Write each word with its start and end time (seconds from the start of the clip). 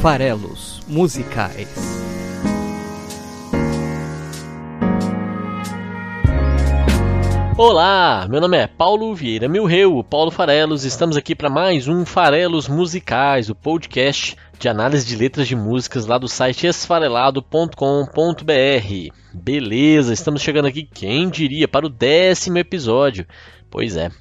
farelos 0.00 0.80
musicais. 0.86 1.68
Olá, 7.56 8.24
meu 8.30 8.40
nome 8.40 8.58
é 8.58 8.68
Paulo 8.68 9.12
Vieira 9.12 9.48
Milreu, 9.48 10.04
Paulo 10.04 10.30
Farelos. 10.30 10.84
Estamos 10.84 11.16
aqui 11.16 11.34
para 11.34 11.50
mais 11.50 11.88
um 11.88 12.06
Farelos 12.06 12.68
Musicais, 12.68 13.50
o 13.50 13.56
podcast 13.56 14.36
de 14.56 14.68
análise 14.68 15.04
de 15.04 15.16
letras 15.16 15.48
de 15.48 15.56
músicas 15.56 16.06
lá 16.06 16.16
do 16.16 16.28
site 16.28 16.68
esfarelado.com.br. 16.68 17.74
Beleza, 19.34 20.12
estamos 20.12 20.42
chegando 20.42 20.68
aqui, 20.68 20.84
quem 20.84 21.28
diria, 21.28 21.66
para 21.66 21.86
o 21.86 21.90
décimo 21.90 22.58
episódio. 22.58 23.26
Pois 23.68 23.96
é, 23.96 24.12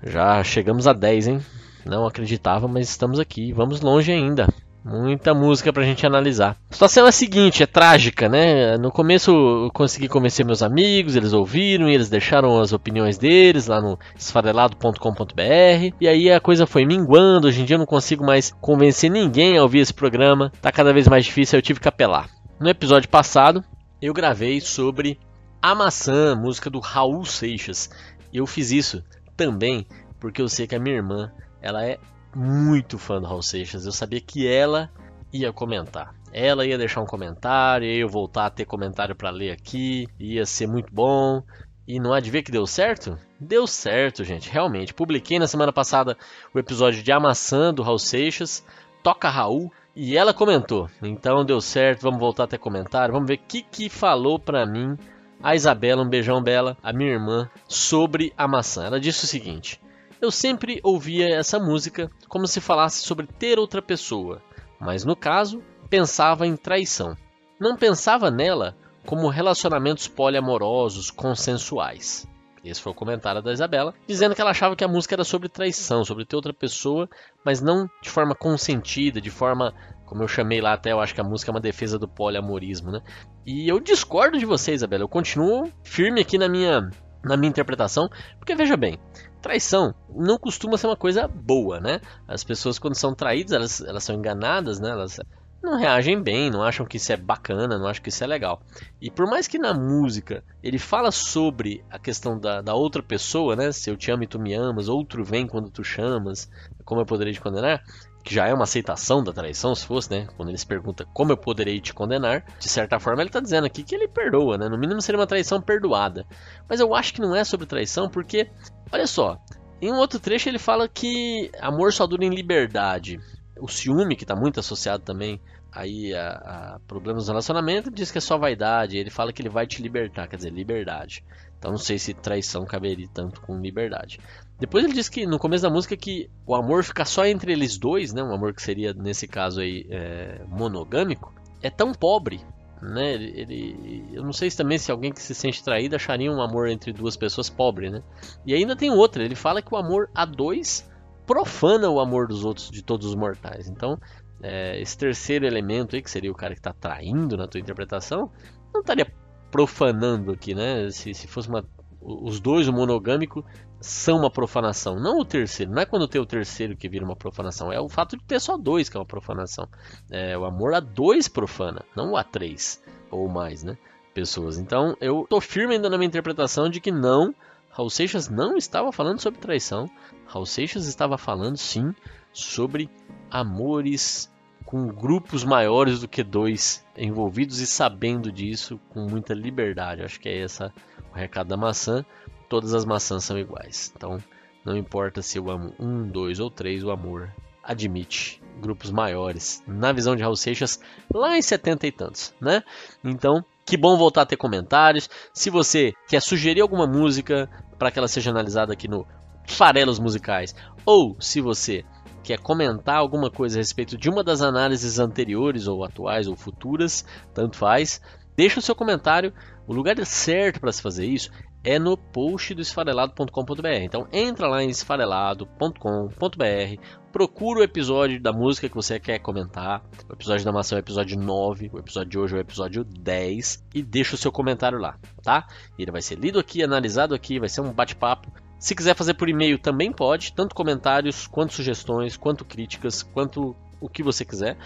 já 0.00 0.44
chegamos 0.44 0.86
a 0.86 0.92
10, 0.92 1.26
hein? 1.26 1.40
Não 1.84 2.06
acreditava, 2.06 2.68
mas 2.68 2.88
estamos 2.88 3.18
aqui, 3.18 3.52
vamos 3.52 3.80
longe 3.80 4.12
ainda. 4.12 4.46
Muita 4.84 5.32
música 5.32 5.72
pra 5.72 5.82
gente 5.82 6.04
analisar. 6.04 6.58
A 6.70 6.74
situação 6.74 7.06
é 7.06 7.08
a 7.08 7.12
seguinte, 7.12 7.62
é 7.62 7.66
trágica, 7.66 8.28
né? 8.28 8.76
No 8.76 8.92
começo 8.92 9.30
eu 9.30 9.70
consegui 9.72 10.08
convencer 10.08 10.44
meus 10.44 10.62
amigos, 10.62 11.16
eles 11.16 11.32
ouviram 11.32 11.88
e 11.88 11.94
eles 11.94 12.10
deixaram 12.10 12.60
as 12.60 12.74
opiniões 12.74 13.16
deles 13.16 13.66
lá 13.66 13.80
no 13.80 13.98
esfarelado.com.br. 14.14 15.94
E 15.98 16.06
aí 16.06 16.30
a 16.30 16.38
coisa 16.38 16.66
foi 16.66 16.84
minguando, 16.84 17.48
hoje 17.48 17.62
em 17.62 17.64
dia 17.64 17.76
eu 17.76 17.78
não 17.78 17.86
consigo 17.86 18.22
mais 18.22 18.52
convencer 18.60 19.10
ninguém 19.10 19.56
a 19.56 19.62
ouvir 19.62 19.78
esse 19.78 19.94
programa. 19.94 20.52
Tá 20.60 20.70
cada 20.70 20.92
vez 20.92 21.08
mais 21.08 21.24
difícil, 21.24 21.58
eu 21.58 21.62
tive 21.62 21.80
que 21.80 21.88
apelar. 21.88 22.28
No 22.60 22.68
episódio 22.68 23.08
passado, 23.08 23.64
eu 24.02 24.12
gravei 24.12 24.60
sobre 24.60 25.18
A 25.62 25.74
Maçã, 25.74 26.36
música 26.36 26.68
do 26.68 26.78
Raul 26.78 27.24
Seixas. 27.24 27.88
Eu 28.30 28.46
fiz 28.46 28.70
isso 28.70 29.02
também 29.34 29.86
porque 30.20 30.42
eu 30.42 30.48
sei 30.48 30.66
que 30.66 30.74
a 30.74 30.78
minha 30.78 30.96
irmã, 30.96 31.32
ela 31.60 31.84
é 31.84 31.98
muito 32.34 32.98
fã 32.98 33.20
do 33.20 33.26
Raul 33.26 33.42
Seixas. 33.42 33.86
Eu 33.86 33.92
sabia 33.92 34.20
que 34.20 34.46
ela 34.46 34.90
ia 35.32 35.52
comentar. 35.52 36.14
Ela 36.32 36.66
ia 36.66 36.78
deixar 36.78 37.00
um 37.00 37.06
comentário, 37.06 37.86
eu 37.86 38.08
voltar 38.08 38.46
a 38.46 38.50
ter 38.50 38.64
comentário 38.64 39.14
para 39.14 39.30
ler 39.30 39.52
aqui, 39.52 40.06
ia 40.18 40.44
ser 40.44 40.66
muito 40.66 40.92
bom. 40.92 41.42
E 41.86 42.00
não 42.00 42.12
há 42.12 42.20
de 42.20 42.30
ver 42.30 42.42
que 42.42 42.50
deu 42.50 42.66
certo? 42.66 43.18
Deu 43.38 43.66
certo, 43.66 44.24
gente, 44.24 44.50
realmente. 44.50 44.94
Publiquei 44.94 45.38
na 45.38 45.46
semana 45.46 45.72
passada 45.72 46.16
o 46.52 46.58
episódio 46.58 47.02
de 47.02 47.12
A 47.12 47.20
Maçã 47.20 47.72
do 47.72 47.82
Raul 47.82 47.98
Seixas, 47.98 48.64
Toca 49.02 49.28
Raul, 49.28 49.70
e 49.94 50.16
ela 50.16 50.32
comentou. 50.32 50.88
Então 51.02 51.44
deu 51.44 51.60
certo, 51.60 52.02
vamos 52.02 52.18
voltar 52.18 52.44
a 52.44 52.48
ter 52.48 52.58
comentário, 52.58 53.12
vamos 53.12 53.28
ver 53.28 53.34
o 53.34 53.46
que, 53.46 53.62
que 53.62 53.88
falou 53.88 54.38
pra 54.38 54.66
mim 54.66 54.96
a 55.42 55.54
Isabela, 55.54 56.02
um 56.02 56.08
beijão 56.08 56.42
Bela, 56.42 56.76
a 56.82 56.90
minha 56.90 57.10
irmã, 57.10 57.50
sobre 57.68 58.32
a 58.36 58.48
maçã. 58.48 58.86
Ela 58.86 58.98
disse 58.98 59.24
o 59.24 59.28
seguinte: 59.28 59.78
eu 60.24 60.30
sempre 60.30 60.80
ouvia 60.82 61.28
essa 61.36 61.58
música 61.58 62.10
como 62.28 62.46
se 62.46 62.60
falasse 62.60 63.02
sobre 63.02 63.26
ter 63.26 63.58
outra 63.58 63.82
pessoa, 63.82 64.42
mas 64.80 65.04
no 65.04 65.14
caso, 65.14 65.62
pensava 65.88 66.46
em 66.46 66.56
traição. 66.56 67.16
Não 67.60 67.76
pensava 67.76 68.30
nela 68.30 68.76
como 69.06 69.28
relacionamentos 69.28 70.08
poliamorosos 70.08 71.10
consensuais. 71.10 72.26
Esse 72.64 72.80
foi 72.80 72.92
o 72.92 72.94
comentário 72.94 73.42
da 73.42 73.52
Isabela, 73.52 73.94
dizendo 74.08 74.34
que 74.34 74.40
ela 74.40 74.50
achava 74.50 74.74
que 74.74 74.82
a 74.82 74.88
música 74.88 75.14
era 75.14 75.24
sobre 75.24 75.50
traição, 75.50 76.02
sobre 76.02 76.24
ter 76.24 76.34
outra 76.34 76.54
pessoa, 76.54 77.06
mas 77.44 77.60
não 77.60 77.88
de 78.00 78.08
forma 78.08 78.34
consentida, 78.34 79.20
de 79.20 79.30
forma, 79.30 79.74
como 80.06 80.22
eu 80.22 80.28
chamei 80.28 80.62
lá 80.62 80.72
até, 80.72 80.92
eu 80.92 81.00
acho 81.00 81.14
que 81.14 81.20
a 81.20 81.24
música 81.24 81.50
é 81.50 81.54
uma 81.54 81.60
defesa 81.60 81.98
do 81.98 82.08
poliamorismo, 82.08 82.90
né? 82.90 83.02
E 83.44 83.68
eu 83.68 83.78
discordo 83.78 84.38
de 84.38 84.46
você, 84.46 84.72
Isabela. 84.72 85.04
Eu 85.04 85.08
continuo 85.08 85.70
firme 85.82 86.22
aqui 86.22 86.38
na 86.38 86.48
minha 86.48 86.90
na 87.24 87.36
minha 87.36 87.48
interpretação, 87.48 88.08
porque 88.38 88.54
veja 88.54 88.76
bem, 88.76 88.98
traição 89.44 89.94
não 90.08 90.38
costuma 90.38 90.78
ser 90.78 90.86
uma 90.86 90.96
coisa 90.96 91.28
boa, 91.28 91.78
né? 91.78 92.00
As 92.26 92.42
pessoas 92.42 92.78
quando 92.78 92.94
são 92.94 93.14
traídas, 93.14 93.52
elas, 93.52 93.80
elas 93.82 94.04
são 94.04 94.16
enganadas, 94.16 94.80
né? 94.80 94.88
Elas 94.88 95.20
não 95.62 95.76
reagem 95.76 96.22
bem, 96.22 96.50
não 96.50 96.62
acham 96.62 96.86
que 96.86 96.96
isso 96.96 97.12
é 97.12 97.16
bacana, 97.16 97.78
não 97.78 97.86
acham 97.86 98.02
que 98.02 98.08
isso 98.08 98.24
é 98.24 98.26
legal. 98.26 98.62
E 99.00 99.10
por 99.10 99.26
mais 99.26 99.46
que 99.46 99.58
na 99.58 99.74
música 99.74 100.42
ele 100.62 100.78
fala 100.78 101.10
sobre 101.10 101.84
a 101.90 101.98
questão 101.98 102.38
da, 102.38 102.62
da 102.62 102.74
outra 102.74 103.02
pessoa, 103.02 103.54
né? 103.54 103.70
Se 103.70 103.90
eu 103.90 103.96
te 103.98 104.10
amo 104.10 104.22
e 104.22 104.26
tu 104.26 104.38
me 104.38 104.54
amas, 104.54 104.88
outro 104.88 105.22
vem 105.22 105.46
quando 105.46 105.70
tu 105.70 105.84
chamas, 105.84 106.50
como 106.82 107.02
eu 107.02 107.06
poderia 107.06 107.32
te 107.32 107.40
condenar? 107.40 107.82
Que 108.24 108.34
já 108.34 108.48
é 108.48 108.54
uma 108.54 108.64
aceitação 108.64 109.22
da 109.22 109.34
traição, 109.34 109.74
se 109.74 109.86
fosse, 109.86 110.10
né? 110.10 110.26
Quando 110.34 110.48
ele 110.48 110.56
se 110.56 110.66
pergunta 110.66 111.06
como 111.12 111.30
eu 111.30 111.36
poderei 111.36 111.78
te 111.78 111.92
condenar, 111.92 112.42
de 112.58 112.68
certa 112.70 112.98
forma 112.98 113.20
ele 113.20 113.28
está 113.28 113.38
dizendo 113.38 113.66
aqui 113.66 113.84
que 113.84 113.94
ele 113.94 114.08
perdoa, 114.08 114.56
né? 114.56 114.66
No 114.66 114.78
mínimo 114.78 115.02
seria 115.02 115.20
uma 115.20 115.26
traição 115.26 115.60
perdoada. 115.60 116.26
Mas 116.66 116.80
eu 116.80 116.94
acho 116.94 117.12
que 117.12 117.20
não 117.20 117.36
é 117.36 117.44
sobre 117.44 117.66
traição, 117.66 118.08
porque, 118.08 118.50
olha 118.90 119.06
só, 119.06 119.38
em 119.80 119.92
um 119.92 119.96
outro 119.96 120.18
trecho 120.18 120.48
ele 120.48 120.58
fala 120.58 120.88
que 120.88 121.50
amor 121.60 121.92
só 121.92 122.06
dura 122.06 122.24
em 122.24 122.30
liberdade. 122.30 123.20
O 123.60 123.68
ciúme, 123.68 124.16
que 124.16 124.24
está 124.24 124.34
muito 124.34 124.58
associado 124.58 125.04
também 125.04 125.38
aí 125.70 126.14
a, 126.14 126.28
a 126.76 126.80
problemas 126.86 127.26
no 127.26 127.32
relacionamento, 127.32 127.90
diz 127.90 128.10
que 128.10 128.18
é 128.18 128.20
só 128.22 128.38
vaidade. 128.38 128.96
Ele 128.96 129.10
fala 129.10 129.34
que 129.34 129.42
ele 129.42 129.50
vai 129.50 129.66
te 129.66 129.82
libertar, 129.82 130.28
quer 130.28 130.36
dizer, 130.36 130.50
liberdade. 130.50 131.22
Então 131.58 131.72
não 131.72 131.78
sei 131.78 131.98
se 131.98 132.14
traição 132.14 132.64
caberia 132.64 133.08
tanto 133.12 133.40
com 133.42 133.60
liberdade. 133.60 134.18
Depois 134.58 134.84
ele 134.84 134.94
diz 134.94 135.08
que 135.08 135.26
no 135.26 135.38
começo 135.38 135.62
da 135.62 135.70
música 135.70 135.96
que 135.96 136.30
o 136.46 136.54
amor 136.54 136.84
fica 136.84 137.04
só 137.04 137.26
entre 137.26 137.52
eles 137.52 137.76
dois, 137.76 138.12
né? 138.12 138.22
Um 138.22 138.32
amor 138.32 138.54
que 138.54 138.62
seria 138.62 138.94
nesse 138.94 139.26
caso 139.26 139.60
aí 139.60 139.86
é, 139.90 140.42
monogâmico, 140.48 141.34
é 141.60 141.70
tão 141.70 141.92
pobre, 141.92 142.40
né? 142.80 143.14
Ele, 143.14 143.40
ele, 143.40 144.04
eu 144.12 144.22
não 144.22 144.32
sei 144.32 144.50
se 144.50 144.56
também 144.56 144.78
se 144.78 144.92
alguém 144.92 145.12
que 145.12 145.20
se 145.20 145.34
sente 145.34 145.62
traído 145.62 145.96
acharia 145.96 146.30
um 146.30 146.40
amor 146.40 146.68
entre 146.68 146.92
duas 146.92 147.16
pessoas 147.16 147.50
pobre, 147.50 147.90
né? 147.90 148.02
E 148.46 148.54
ainda 148.54 148.76
tem 148.76 148.90
outra. 148.90 149.24
Ele 149.24 149.34
fala 149.34 149.60
que 149.60 149.74
o 149.74 149.76
amor 149.76 150.08
a 150.14 150.24
dois 150.24 150.88
profana 151.26 151.88
o 151.88 151.98
amor 151.98 152.28
dos 152.28 152.44
outros, 152.44 152.70
de 152.70 152.82
todos 152.82 153.06
os 153.06 153.14
mortais. 153.14 153.68
Então 153.68 153.98
é, 154.40 154.80
esse 154.80 154.96
terceiro 154.96 155.46
elemento 155.46 155.96
aí 155.96 156.02
que 156.02 156.10
seria 156.10 156.30
o 156.30 156.34
cara 156.34 156.54
que 156.54 156.60
está 156.60 156.72
traindo 156.72 157.36
na 157.36 157.48
tua 157.48 157.60
interpretação, 157.60 158.30
não 158.72 158.82
estaria 158.82 159.10
profanando 159.50 160.32
aqui, 160.32 160.54
né? 160.54 160.90
Se, 160.90 161.12
se 161.12 161.26
fosse 161.26 161.48
uma 161.48 161.64
os 162.04 162.38
dois, 162.38 162.68
o 162.68 162.72
monogâmico, 162.72 163.44
são 163.80 164.18
uma 164.18 164.30
profanação. 164.30 164.98
Não 164.98 165.18
o 165.18 165.24
terceiro. 165.24 165.72
Não 165.72 165.82
é 165.82 165.86
quando 165.86 166.08
tem 166.08 166.20
o 166.20 166.26
terceiro 166.26 166.76
que 166.76 166.88
vira 166.88 167.04
uma 167.04 167.16
profanação. 167.16 167.72
É 167.72 167.80
o 167.80 167.88
fato 167.88 168.16
de 168.16 168.24
ter 168.24 168.40
só 168.40 168.56
dois 168.56 168.88
que 168.88 168.96
é 168.96 169.00
uma 169.00 169.06
profanação. 169.06 169.68
É, 170.10 170.36
o 170.36 170.44
amor 170.44 170.74
a 170.74 170.80
dois 170.80 171.28
profana, 171.28 171.84
não 171.94 172.16
a 172.16 172.24
três 172.24 172.82
ou 173.10 173.28
mais, 173.28 173.62
né? 173.62 173.76
Pessoas. 174.12 174.58
Então 174.58 174.96
eu 175.00 175.26
tô 175.28 175.40
firme 175.40 175.74
ainda 175.74 175.90
na 175.90 175.98
minha 175.98 176.08
interpretação 176.08 176.68
de 176.68 176.80
que 176.80 176.90
não. 176.90 177.34
Raul 177.70 177.90
Seixas 177.90 178.28
não 178.28 178.56
estava 178.56 178.92
falando 178.92 179.20
sobre 179.20 179.40
traição. 179.40 179.90
Raul 180.26 180.46
Seixas 180.46 180.86
estava 180.86 181.18
falando 181.18 181.56
sim 181.56 181.92
sobre 182.32 182.88
amores 183.30 184.32
com 184.64 184.88
grupos 184.88 185.44
maiores 185.44 186.00
do 186.00 186.08
que 186.08 186.22
dois 186.22 186.84
envolvidos 186.96 187.60
e 187.60 187.66
sabendo 187.66 188.32
disso 188.32 188.80
com 188.88 189.08
muita 189.08 189.34
liberdade. 189.34 190.02
Acho 190.02 190.18
que 190.18 190.28
é 190.28 190.40
essa 190.40 190.72
o 191.12 191.16
recado 191.16 191.48
da 191.48 191.56
maçã, 191.56 192.04
todas 192.54 192.72
as 192.72 192.84
maçãs 192.84 193.24
são 193.24 193.36
iguais. 193.36 193.92
Então, 193.96 194.22
não 194.64 194.76
importa 194.76 195.20
se 195.20 195.38
eu 195.38 195.50
amo 195.50 195.74
um, 195.76 196.06
dois 196.06 196.38
ou 196.38 196.48
três, 196.48 196.84
o 196.84 196.92
amor 196.92 197.34
admite 197.64 198.40
grupos 198.60 198.92
maiores. 198.92 199.60
Na 199.66 199.90
visão 199.90 200.14
de 200.14 200.22
Raul 200.22 200.36
Seixas, 200.36 200.78
lá 201.12 201.36
em 201.36 201.42
setenta 201.42 201.84
e 201.84 201.90
tantos, 201.90 202.32
né? 202.40 202.62
Então, 203.02 203.44
que 203.66 203.76
bom 203.76 203.96
voltar 203.96 204.22
a 204.22 204.26
ter 204.26 204.36
comentários. 204.36 205.10
Se 205.32 205.50
você 205.50 205.94
quer 206.06 206.22
sugerir 206.22 206.60
alguma 206.60 206.86
música 206.86 207.50
para 207.76 207.90
que 207.90 207.98
ela 207.98 208.06
seja 208.06 208.30
analisada 208.30 208.72
aqui 208.72 208.86
no 208.86 209.04
Farelos 209.48 209.98
Musicais, 209.98 210.54
ou 210.86 211.16
se 211.18 211.40
você 211.40 211.84
quer 212.22 212.38
comentar 212.38 212.98
alguma 212.98 213.32
coisa 213.32 213.58
a 213.58 213.62
respeito 213.62 213.98
de 213.98 214.08
uma 214.08 214.22
das 214.22 214.40
análises 214.40 215.00
anteriores 215.00 215.66
ou 215.66 215.82
atuais 215.82 216.28
ou 216.28 216.36
futuras, 216.36 217.04
tanto 217.34 217.56
faz, 217.56 218.00
deixa 218.36 218.58
o 218.58 218.62
seu 218.62 218.74
comentário 218.74 219.32
o 219.66 219.72
lugar 219.72 219.96
certo 220.04 220.60
para 220.60 220.72
se 220.72 220.82
fazer 220.82 221.06
isso 221.06 221.30
é 221.64 221.78
no 221.78 221.96
post 221.96 222.54
do 222.54 222.60
esfarelado.com.br. 222.60 223.66
Então 223.80 224.06
entra 224.12 224.46
lá 224.46 224.62
em 224.62 224.68
esfarelado.com.br, 224.68 226.80
procura 227.10 227.60
o 227.60 227.62
episódio 227.62 228.20
da 228.20 228.32
música 228.32 228.68
que 228.68 228.74
você 228.74 229.00
quer 229.00 229.18
comentar. 229.18 229.82
O 230.08 230.12
episódio 230.12 230.44
da 230.44 230.52
maçã 230.52 230.76
é 230.76 230.78
o 230.78 230.80
episódio 230.80 231.18
9, 231.18 231.70
o 231.72 231.78
episódio 231.78 232.10
de 232.10 232.18
hoje 232.18 232.34
é 232.34 232.38
o 232.38 232.40
episódio 232.40 232.84
10 232.84 233.64
e 233.74 233.82
deixa 233.82 234.14
o 234.14 234.18
seu 234.18 234.30
comentário 234.30 234.78
lá, 234.78 234.98
tá? 235.22 235.46
Ele 235.78 235.90
vai 235.90 236.02
ser 236.02 236.18
lido 236.18 236.38
aqui, 236.38 236.62
analisado 236.62 237.14
aqui, 237.14 237.40
vai 237.40 237.48
ser 237.48 237.62
um 237.62 237.72
bate-papo. 237.72 238.30
Se 238.58 238.74
quiser 238.74 238.94
fazer 238.94 239.14
por 239.14 239.28
e-mail 239.28 239.58
também 239.58 239.90
pode, 239.90 240.34
tanto 240.34 240.54
comentários, 240.54 241.26
quanto 241.26 241.54
sugestões, 241.54 242.16
quanto 242.16 242.44
críticas, 242.44 243.02
quanto 243.02 243.56
o 243.80 243.88
que 243.88 244.02
você 244.02 244.24
quiser. 244.24 244.56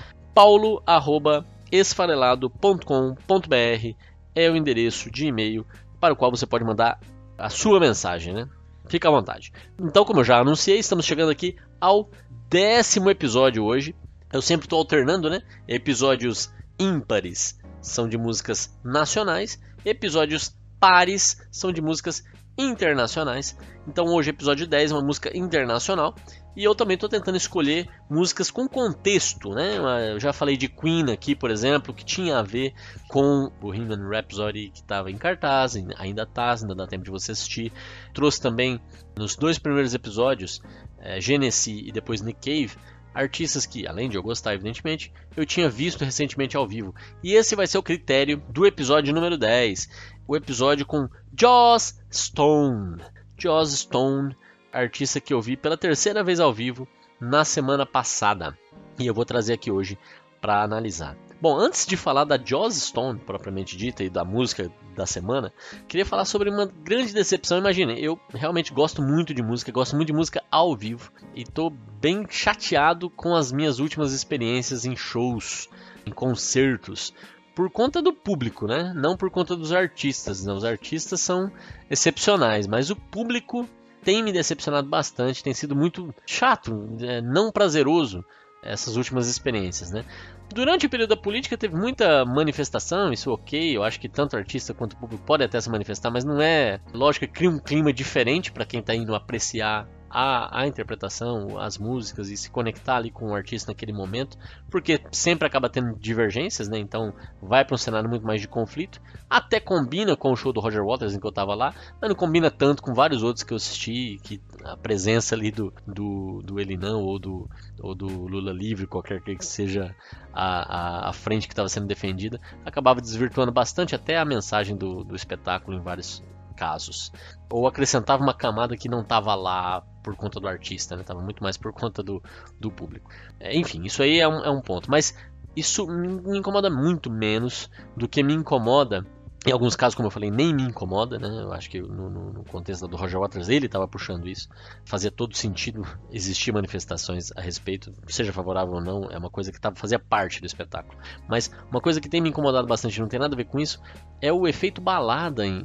paulo@esfarelado.com.br 1.69 3.97
é 4.35 4.51
o 4.51 4.57
endereço 4.57 5.11
de 5.11 5.27
e-mail 5.27 5.67
para 6.01 6.15
o 6.15 6.17
qual 6.17 6.31
você 6.31 6.47
pode 6.47 6.65
mandar 6.65 6.99
a 7.37 7.51
sua 7.51 7.81
mensagem, 7.81 8.33
né? 8.33 8.49
Fica 8.89 9.09
à 9.09 9.11
vontade. 9.11 9.53
Então, 9.79 10.05
como 10.05 10.21
eu 10.21 10.25
já 10.25 10.39
anunciei, 10.39 10.79
estamos 10.79 11.05
chegando 11.05 11.31
aqui 11.31 11.57
ao 11.81 12.09
décimo 12.49 13.11
episódio 13.11 13.65
hoje. 13.65 13.95
Eu 14.33 14.41
sempre 14.41 14.67
estou 14.67 14.79
alternando, 14.79 15.29
né? 15.29 15.43
Episódios 15.67 16.53
ímpares 16.79 17.59
são 17.81 18.09
de 18.09 18.17
músicas 18.17 18.73
nacionais, 18.85 19.61
episódios 19.85 20.57
pares 20.81 21.43
são 21.51 21.73
de 21.73 21.83
músicas 21.83 22.25
internacionais. 22.57 23.57
Então 23.87 24.07
hoje 24.07 24.31
episódio 24.31 24.67
10, 24.67 24.93
uma 24.93 25.03
música 25.03 25.37
internacional. 25.37 26.15
E 26.59 26.65
eu 26.65 26.75
também 26.75 26.97
estou 26.97 27.09
tentando 27.09 27.37
escolher 27.37 27.89
músicas 28.11 28.51
com 28.51 28.67
contexto, 28.67 29.51
né? 29.55 29.77
Eu 30.11 30.19
já 30.19 30.33
falei 30.33 30.57
de 30.57 30.67
Queen 30.67 31.13
aqui, 31.13 31.33
por 31.33 31.53
exemplo, 31.53 31.95
que 31.95 32.05
tinha 32.05 32.37
a 32.37 32.43
ver 32.43 32.75
com 33.07 33.49
Bohemian 33.61 34.09
Rhapsody 34.09 34.69
que 34.71 34.81
estava 34.81 35.09
em 35.09 35.17
cartaz, 35.17 35.77
ainda 35.77 36.25
está, 36.25 36.55
ainda 36.55 36.75
dá 36.75 36.85
tempo 36.85 37.05
de 37.05 37.13
você 37.13 37.31
assistir. 37.31 37.73
Trouxe 38.13 38.41
também 38.41 38.81
nos 39.17 39.37
dois 39.37 39.57
primeiros 39.57 39.95
episódios, 39.95 40.61
é, 40.99 41.21
Genesis 41.21 41.87
e 41.87 41.93
depois 41.93 42.23
Nick 42.23 42.41
Cave, 42.41 42.77
artistas 43.15 43.65
que, 43.65 43.87
além 43.87 44.09
de 44.09 44.17
eu 44.17 44.23
gostar, 44.25 44.55
evidentemente, 44.55 45.13
eu 45.37 45.47
tinha 45.47 45.71
visto 45.71 46.05
recentemente 46.05 46.57
ao 46.57 46.67
vivo. 46.67 46.93
E 47.23 47.35
esse 47.35 47.55
vai 47.55 47.69
ser 47.69 47.79
o 47.79 47.85
critério 47.85 48.43
do 48.49 48.67
episódio 48.67 49.15
número 49.15 49.39
10, 49.39 49.89
o 50.27 50.35
episódio 50.35 50.85
com 50.85 51.09
Joss 51.39 52.03
Stone. 52.13 53.01
Joss 53.39 53.77
Stone 53.77 54.35
artista 54.73 55.21
que 55.21 55.33
eu 55.33 55.41
vi 55.41 55.57
pela 55.57 55.77
terceira 55.77 56.23
vez 56.23 56.41
ao 56.41 56.53
vivo 56.53 56.87
na 57.21 57.45
semana 57.45 57.85
passada. 57.85 58.57
E 58.99 59.07
eu 59.07 59.15
vou 59.15 59.25
trazer 59.25 59.55
aqui 59.55 59.71
hoje 59.71 59.99
para 60.41 60.63
analisar. 60.63 61.17
Bom, 61.41 61.57
antes 61.57 61.87
de 61.87 61.97
falar 61.97 62.25
da 62.25 62.37
Joss 62.37 62.81
Stone, 62.81 63.21
propriamente 63.21 63.77
dita, 63.77 64.03
e 64.03 64.11
da 64.11 64.25
música 64.25 64.71
da 64.97 65.07
semana, 65.07 65.53
queria 65.87 66.05
falar 66.05 66.25
sobre 66.25 66.51
uma 66.51 66.67
grande 66.67 67.13
decepção. 67.13 67.59
Imagine, 67.59 68.03
eu 68.03 68.19
realmente 68.31 68.73
gosto 68.73 69.01
muito 69.01 69.33
de 69.33 69.43
música, 69.43 69.71
gosto 69.71 69.95
muito 69.95 70.09
de 70.09 70.13
música 70.13 70.43
ao 70.51 70.77
vivo, 70.77 71.13
e 71.35 71.43
estou 71.43 71.71
bem 71.71 72.27
chateado 72.29 73.09
com 73.09 73.37
as 73.37 73.53
minhas 73.53 73.79
últimas 73.79 74.13
experiências 74.13 74.85
em 74.85 74.97
shows, 74.97 75.69
em 76.05 76.11
concertos, 76.11 77.15
por 77.55 77.71
conta 77.71 78.03
do 78.03 78.13
público, 78.13 78.67
né? 78.67 78.93
Não 78.95 79.17
por 79.17 79.31
conta 79.31 79.57
dos 79.57 79.73
artistas. 79.73 80.45
Né? 80.45 80.53
Os 80.53 80.65
artistas 80.65 81.21
são 81.21 81.51
excepcionais, 81.91 82.67
mas 82.67 82.91
o 82.91 82.97
público 82.97 83.69
tem 84.03 84.23
me 84.23 84.33
decepcionado 84.33 84.89
bastante, 84.89 85.43
tem 85.43 85.55
sido 85.55 85.75
muito 85.75 86.15
chato, 86.27 86.97
é, 87.01 87.21
não 87.21 87.51
prazeroso 87.53 88.25
essas 88.63 88.97
últimas 88.97 89.29
experiências, 89.29 89.91
né? 89.91 90.05
Durante 90.53 90.87
o 90.87 90.91
período 90.91 91.11
da 91.11 91.17
política 91.17 91.57
teve 91.57 91.77
muita 91.77 92.25
manifestação, 92.25 93.13
isso 93.13 93.31
ok, 93.31 93.77
eu 93.77 93.83
acho 93.83 94.01
que 94.01 94.09
tanto 94.09 94.37
artista 94.37 94.75
quanto 94.75 94.97
público 94.97 95.23
pode 95.25 95.45
até 95.45 95.61
se 95.61 95.71
manifestar, 95.71 96.11
mas 96.11 96.25
não 96.25 96.41
é, 96.41 96.81
lógico 96.93 97.29
cria 97.29 97.51
um 97.51 97.59
clima 97.59 97.93
diferente 97.93 98.51
para 98.51 98.65
quem 98.65 98.81
está 98.81 98.95
indo 98.95 99.15
apreciar 99.15 99.87
a, 100.11 100.61
a 100.61 100.67
interpretação, 100.67 101.59
as 101.59 101.77
músicas 101.79 102.29
e 102.31 102.37
se 102.37 102.51
conectar 102.51 102.97
ali 102.97 103.11
com 103.11 103.31
o 103.31 103.35
artista 103.35 103.71
naquele 103.71 103.93
momento, 103.93 104.39
porque 104.71 105.01
sempre 105.13 105.47
acaba 105.47 105.69
tendo 105.69 105.99
divergências, 105.99 106.69
né? 106.69 106.79
Então 106.79 107.13
vai 107.43 107.65
para 107.65 107.75
um 107.75 107.79
cenário 107.79 108.09
muito 108.09 108.27
mais 108.27 108.41
de 108.41 108.49
conflito. 108.49 109.01
Até 109.29 109.61
combina 109.61 110.17
com 110.17 110.33
o 110.33 110.37
show 110.37 110.53
do 110.53 110.61
Roger 110.61 110.85
Waters 110.85 111.15
em 111.15 111.21
que 111.21 111.27
eu 111.27 111.31
estava 111.31 111.55
lá, 111.55 111.75
mas 112.01 112.09
não 112.09 112.17
combina 112.17 112.51
tanto 112.51 112.83
com 112.83 112.95
vários 112.95 113.23
outros 113.23 113.45
que 113.45 113.53
eu 113.53 113.57
assisti, 113.57 114.19
que 114.23 114.41
a 114.65 114.77
presença 114.77 115.35
ali 115.35 115.51
do, 115.51 115.73
do, 115.87 116.43
do 116.43 116.59
Elinão 116.59 117.03
ou 117.03 117.19
do, 117.19 117.49
ou 117.81 117.95
do 117.95 118.07
Lula 118.07 118.53
Livre, 118.53 118.87
qualquer 118.87 119.21
que 119.21 119.45
seja 119.45 119.95
a, 120.33 121.07
a, 121.07 121.11
a 121.11 121.13
frente 121.13 121.47
que 121.47 121.53
estava 121.53 121.69
sendo 121.69 121.87
defendida, 121.87 122.41
acabava 122.65 123.01
desvirtuando 123.01 123.53
bastante 123.53 123.95
até 123.95 124.17
a 124.17 124.25
mensagem 124.25 124.77
do, 124.77 125.05
do 125.05 125.15
espetáculo 125.15 125.77
em 125.77 125.83
vários 125.83 126.23
casos. 126.59 127.13
Ou 127.51 127.67
acrescentava 127.67 128.23
uma 128.23 128.35
camada 128.35 128.77
que 128.77 128.89
não 128.89 129.01
estava 129.01 129.35
lá 129.35 129.83
por 130.03 130.17
conta 130.17 130.41
do 130.41 130.49
artista, 130.49 130.97
né? 130.97 131.05
Muito 131.15 131.43
mais 131.43 131.57
por 131.57 131.73
conta 131.73 132.03
do, 132.03 132.23
do 132.59 132.71
público. 132.71 133.11
É, 133.39 133.57
enfim, 133.57 133.85
isso 133.85 134.03
aí 134.03 134.19
é 134.19 134.29
um, 134.29 134.45
é 134.45 134.51
um 134.51 134.61
ponto. 134.61 134.91
Mas 134.91 135.15
isso 135.57 135.87
me 135.87 136.39
incomoda 136.39 136.69
muito 136.69 137.11
menos 137.11 137.71
do 137.97 138.09
que 138.09 138.23
me 138.23 138.35
incomoda 138.35 139.07
em 139.47 139.53
alguns 139.53 139.77
casos, 139.77 139.95
como 139.95 140.09
eu 140.09 140.11
falei, 140.11 140.31
nem 140.31 140.53
me 140.53 140.65
incomoda, 140.65 141.17
né? 141.17 141.29
Eu 141.29 141.53
acho 141.53 141.71
que 141.71 141.81
no, 141.81 142.11
no, 142.11 142.33
no 142.33 142.45
contexto 142.45 142.89
do 142.89 142.97
Roger 142.97 143.21
Waters 143.21 143.49
ele 143.49 143.67
estava 143.67 143.87
puxando 143.87 144.29
isso. 144.29 144.49
Fazia 144.85 145.13
todo 145.13 145.37
sentido 145.37 145.87
existir 146.11 146.53
manifestações 146.53 147.31
a 147.37 147.41
respeito, 147.41 147.95
seja 148.09 148.33
favorável 148.33 148.75
ou 148.75 148.81
não, 148.81 149.05
é 149.11 149.17
uma 149.17 149.31
coisa 149.31 149.53
que 149.53 149.61
tava, 149.61 149.77
fazia 149.77 149.99
parte 149.99 150.41
do 150.41 150.47
espetáculo. 150.47 150.99
Mas 151.29 151.53
uma 151.71 151.81
coisa 151.81 152.01
que 152.01 152.09
tem 152.09 152.21
me 152.21 152.31
incomodado 152.31 152.67
bastante, 152.67 153.01
não 153.01 153.07
tem 153.07 153.21
nada 153.21 153.35
a 153.35 153.37
ver 153.37 153.45
com 153.45 153.61
isso, 153.61 153.81
é 154.21 154.33
o 154.33 154.47
efeito 154.47 154.81
balada. 154.81 155.47
Em, 155.47 155.61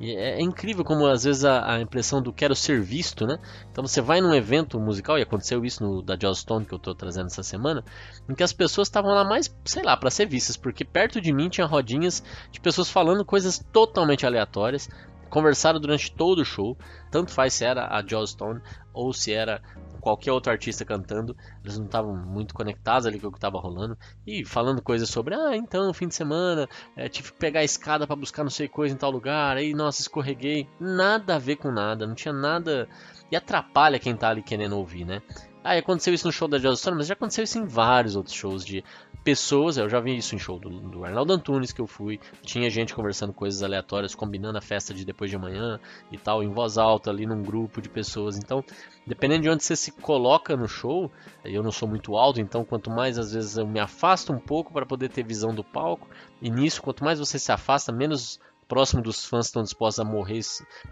em, 0.00 0.10
é, 0.10 0.38
é, 0.38 0.42
incrível 0.42 0.84
como 0.84 1.06
às 1.06 1.24
vezes 1.24 1.44
a, 1.44 1.74
a, 1.74 1.80
impressão 1.80 2.20
do 2.20 2.32
quero 2.32 2.54
ser 2.54 2.80
visto, 2.80 3.26
né? 3.26 3.38
Então 3.72 3.84
você 3.86 4.00
vai 4.00 4.20
num 4.20 4.34
evento 4.34 4.78
musical, 4.78 5.18
e 5.18 5.22
aconteceu 5.22 5.64
isso 5.64 5.82
no 5.82 6.02
da 6.02 6.16
Joss 6.20 6.42
Stone 6.42 6.66
que 6.66 6.74
eu 6.74 6.78
estou 6.78 6.94
trazendo 6.94 7.26
essa 7.26 7.42
semana, 7.42 7.82
em 8.28 8.34
que 8.34 8.42
as 8.42 8.52
pessoas 8.52 8.88
estavam 8.88 9.12
lá 9.12 9.24
mais, 9.24 9.52
sei 9.64 9.82
lá, 9.82 9.96
para 9.96 10.10
ser 10.10 10.26
vistas, 10.26 10.56
porque 10.56 10.84
perto 10.84 11.20
de 11.20 11.32
mim 11.32 11.48
tinha 11.48 11.66
rodinhas 11.66 12.22
de 12.52 12.60
pessoas 12.60 12.90
falando 12.98 13.24
coisas 13.24 13.64
totalmente 13.72 14.26
aleatórias, 14.26 14.88
conversaram 15.30 15.78
durante 15.78 16.10
todo 16.10 16.40
o 16.40 16.44
show, 16.44 16.76
tanto 17.12 17.30
faz 17.30 17.54
se 17.54 17.64
era 17.64 17.86
a 17.86 18.04
Joss 18.04 18.32
Stone 18.32 18.60
ou 18.92 19.12
se 19.12 19.32
era 19.32 19.62
qualquer 20.00 20.32
outro 20.32 20.50
artista 20.50 20.84
cantando, 20.84 21.36
eles 21.62 21.78
não 21.78 21.86
estavam 21.86 22.16
muito 22.16 22.52
conectados 22.52 23.06
ali 23.06 23.20
com 23.20 23.28
o 23.28 23.30
que 23.30 23.38
estava 23.38 23.60
rolando 23.60 23.96
e 24.26 24.44
falando 24.44 24.82
coisas 24.82 25.08
sobre, 25.08 25.32
ah, 25.32 25.54
então, 25.54 25.94
fim 25.94 26.08
de 26.08 26.14
semana, 26.16 26.68
é, 26.96 27.08
tive 27.08 27.30
que 27.30 27.38
pegar 27.38 27.60
a 27.60 27.64
escada 27.64 28.04
para 28.04 28.16
buscar 28.16 28.42
não 28.42 28.50
sei 28.50 28.66
coisa 28.66 28.92
em 28.92 28.98
tal 28.98 29.12
lugar, 29.12 29.56
aí, 29.56 29.72
nossa, 29.72 30.00
escorreguei, 30.00 30.68
nada 30.80 31.36
a 31.36 31.38
ver 31.38 31.56
com 31.56 31.70
nada, 31.70 32.04
não 32.04 32.16
tinha 32.16 32.34
nada 32.34 32.88
e 33.30 33.36
atrapalha 33.36 34.00
quem 34.00 34.16
tá 34.16 34.30
ali 34.30 34.42
querendo 34.42 34.76
ouvir, 34.76 35.04
né? 35.04 35.22
Ah, 35.64 35.74
aconteceu 35.74 36.14
isso 36.14 36.26
no 36.26 36.32
show 36.32 36.46
da 36.48 36.58
Joss 36.58 36.88
mas 36.92 37.06
já 37.06 37.14
aconteceu 37.14 37.44
isso 37.44 37.58
em 37.58 37.66
vários 37.66 38.16
outros 38.16 38.34
shows 38.34 38.64
de 38.64 38.84
pessoas, 39.24 39.76
eu 39.76 39.88
já 39.88 40.00
vi 40.00 40.16
isso 40.16 40.34
em 40.34 40.38
show 40.38 40.58
do, 40.58 40.70
do 40.70 41.04
Arnaldo 41.04 41.32
Antunes 41.32 41.72
que 41.72 41.80
eu 41.80 41.86
fui, 41.86 42.18
tinha 42.42 42.70
gente 42.70 42.94
conversando 42.94 43.32
coisas 43.32 43.62
aleatórias, 43.62 44.14
combinando 44.14 44.56
a 44.56 44.60
festa 44.60 44.94
de 44.94 45.04
depois 45.04 45.30
de 45.30 45.36
amanhã 45.36 45.78
e 46.10 46.16
tal, 46.16 46.42
em 46.42 46.48
voz 46.48 46.78
alta 46.78 47.10
ali 47.10 47.26
num 47.26 47.42
grupo 47.42 47.82
de 47.82 47.88
pessoas. 47.88 48.38
Então, 48.38 48.64
dependendo 49.06 49.42
de 49.42 49.50
onde 49.50 49.64
você 49.64 49.76
se 49.76 49.92
coloca 49.92 50.56
no 50.56 50.68
show, 50.68 51.10
eu 51.44 51.62
não 51.62 51.72
sou 51.72 51.88
muito 51.88 52.16
alto, 52.16 52.40
então 52.40 52.64
quanto 52.64 52.90
mais 52.90 53.18
às 53.18 53.32
vezes 53.32 53.58
eu 53.58 53.66
me 53.66 53.80
afasto 53.80 54.32
um 54.32 54.38
pouco 54.38 54.72
para 54.72 54.86
poder 54.86 55.10
ter 55.10 55.24
visão 55.24 55.54
do 55.54 55.64
palco, 55.64 56.08
e 56.40 56.48
nisso, 56.48 56.80
quanto 56.80 57.04
mais 57.04 57.18
você 57.18 57.38
se 57.38 57.52
afasta, 57.52 57.92
menos 57.92 58.40
próximo 58.68 59.02
dos 59.02 59.24
fãs 59.24 59.46
estão 59.46 59.62
dispostos 59.62 59.98
a 59.98 60.08
morrer 60.08 60.40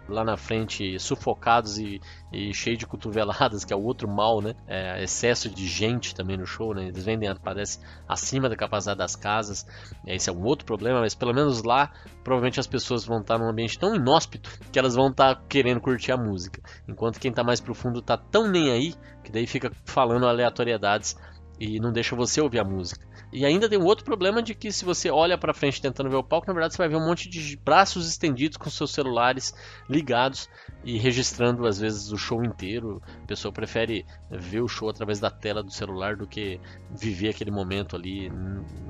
lá 0.09 0.23
na 0.23 0.35
frente, 0.35 0.99
sufocados 0.99 1.77
e, 1.77 2.01
e 2.33 2.53
cheios 2.53 2.79
de 2.79 2.87
cotoveladas, 2.87 3.63
que 3.65 3.71
é 3.71 3.75
o 3.75 3.81
outro 3.81 4.07
mal, 4.07 4.41
né? 4.41 4.55
É, 4.67 5.03
excesso 5.03 5.47
de 5.47 5.67
gente 5.67 6.15
também 6.15 6.35
no 6.35 6.45
show, 6.45 6.73
né? 6.73 6.87
Eles 6.87 7.05
vendem, 7.05 7.33
parece, 7.35 7.79
acima 8.07 8.49
da 8.49 8.55
capacidade 8.55 8.97
das 8.97 9.15
casas. 9.15 9.65
Esse 10.05 10.29
é 10.29 10.33
um 10.33 10.43
outro 10.43 10.65
problema, 10.65 10.99
mas 10.99 11.13
pelo 11.13 11.33
menos 11.33 11.63
lá, 11.63 11.91
provavelmente 12.23 12.59
as 12.59 12.67
pessoas 12.67 13.05
vão 13.05 13.21
estar 13.21 13.37
num 13.37 13.47
ambiente 13.47 13.77
tão 13.77 13.95
inóspito 13.95 14.49
que 14.71 14.79
elas 14.79 14.95
vão 14.95 15.09
estar 15.09 15.43
querendo 15.47 15.79
curtir 15.79 16.11
a 16.11 16.17
música. 16.17 16.61
Enquanto 16.87 17.19
quem 17.19 17.29
está 17.29 17.43
mais 17.43 17.61
profundo 17.61 17.99
está 17.99 18.17
tão 18.17 18.49
nem 18.49 18.71
aí, 18.71 18.95
que 19.23 19.31
daí 19.31 19.45
fica 19.45 19.71
falando 19.85 20.27
aleatoriedades 20.27 21.15
e 21.59 21.79
não 21.79 21.91
deixa 21.91 22.15
você 22.15 22.41
ouvir 22.41 22.59
a 22.59 22.63
música. 22.63 23.05
E 23.37 23.45
ainda 23.45 23.69
tem 23.69 23.77
um 23.77 23.85
outro 23.85 24.03
problema 24.03 24.41
de 24.41 24.55
que 24.55 24.71
se 24.71 24.83
você 24.83 25.11
olha 25.11 25.37
para 25.37 25.53
frente 25.53 25.79
tentando 25.79 26.09
ver 26.09 26.15
o 26.15 26.23
palco, 26.23 26.47
na 26.47 26.53
verdade 26.53 26.73
você 26.73 26.79
vai 26.79 26.89
ver 26.89 26.95
um 26.95 27.05
monte 27.05 27.29
de 27.29 27.55
braços 27.55 28.09
estendidos 28.09 28.57
com 28.57 28.67
seus 28.67 28.89
celulares 28.89 29.53
ligados 29.87 30.49
e 30.83 30.97
registrando 30.97 31.67
às 31.67 31.79
vezes 31.79 32.11
o 32.11 32.17
show 32.17 32.43
inteiro. 32.43 32.99
A 33.23 33.27
pessoa 33.27 33.51
prefere 33.51 34.07
ver 34.31 34.61
o 34.61 34.67
show 34.67 34.89
através 34.89 35.19
da 35.19 35.29
tela 35.29 35.61
do 35.61 35.71
celular 35.71 36.15
do 36.15 36.25
que 36.25 36.59
viver 36.89 37.29
aquele 37.29 37.51
momento 37.51 37.95
ali, 37.95 38.27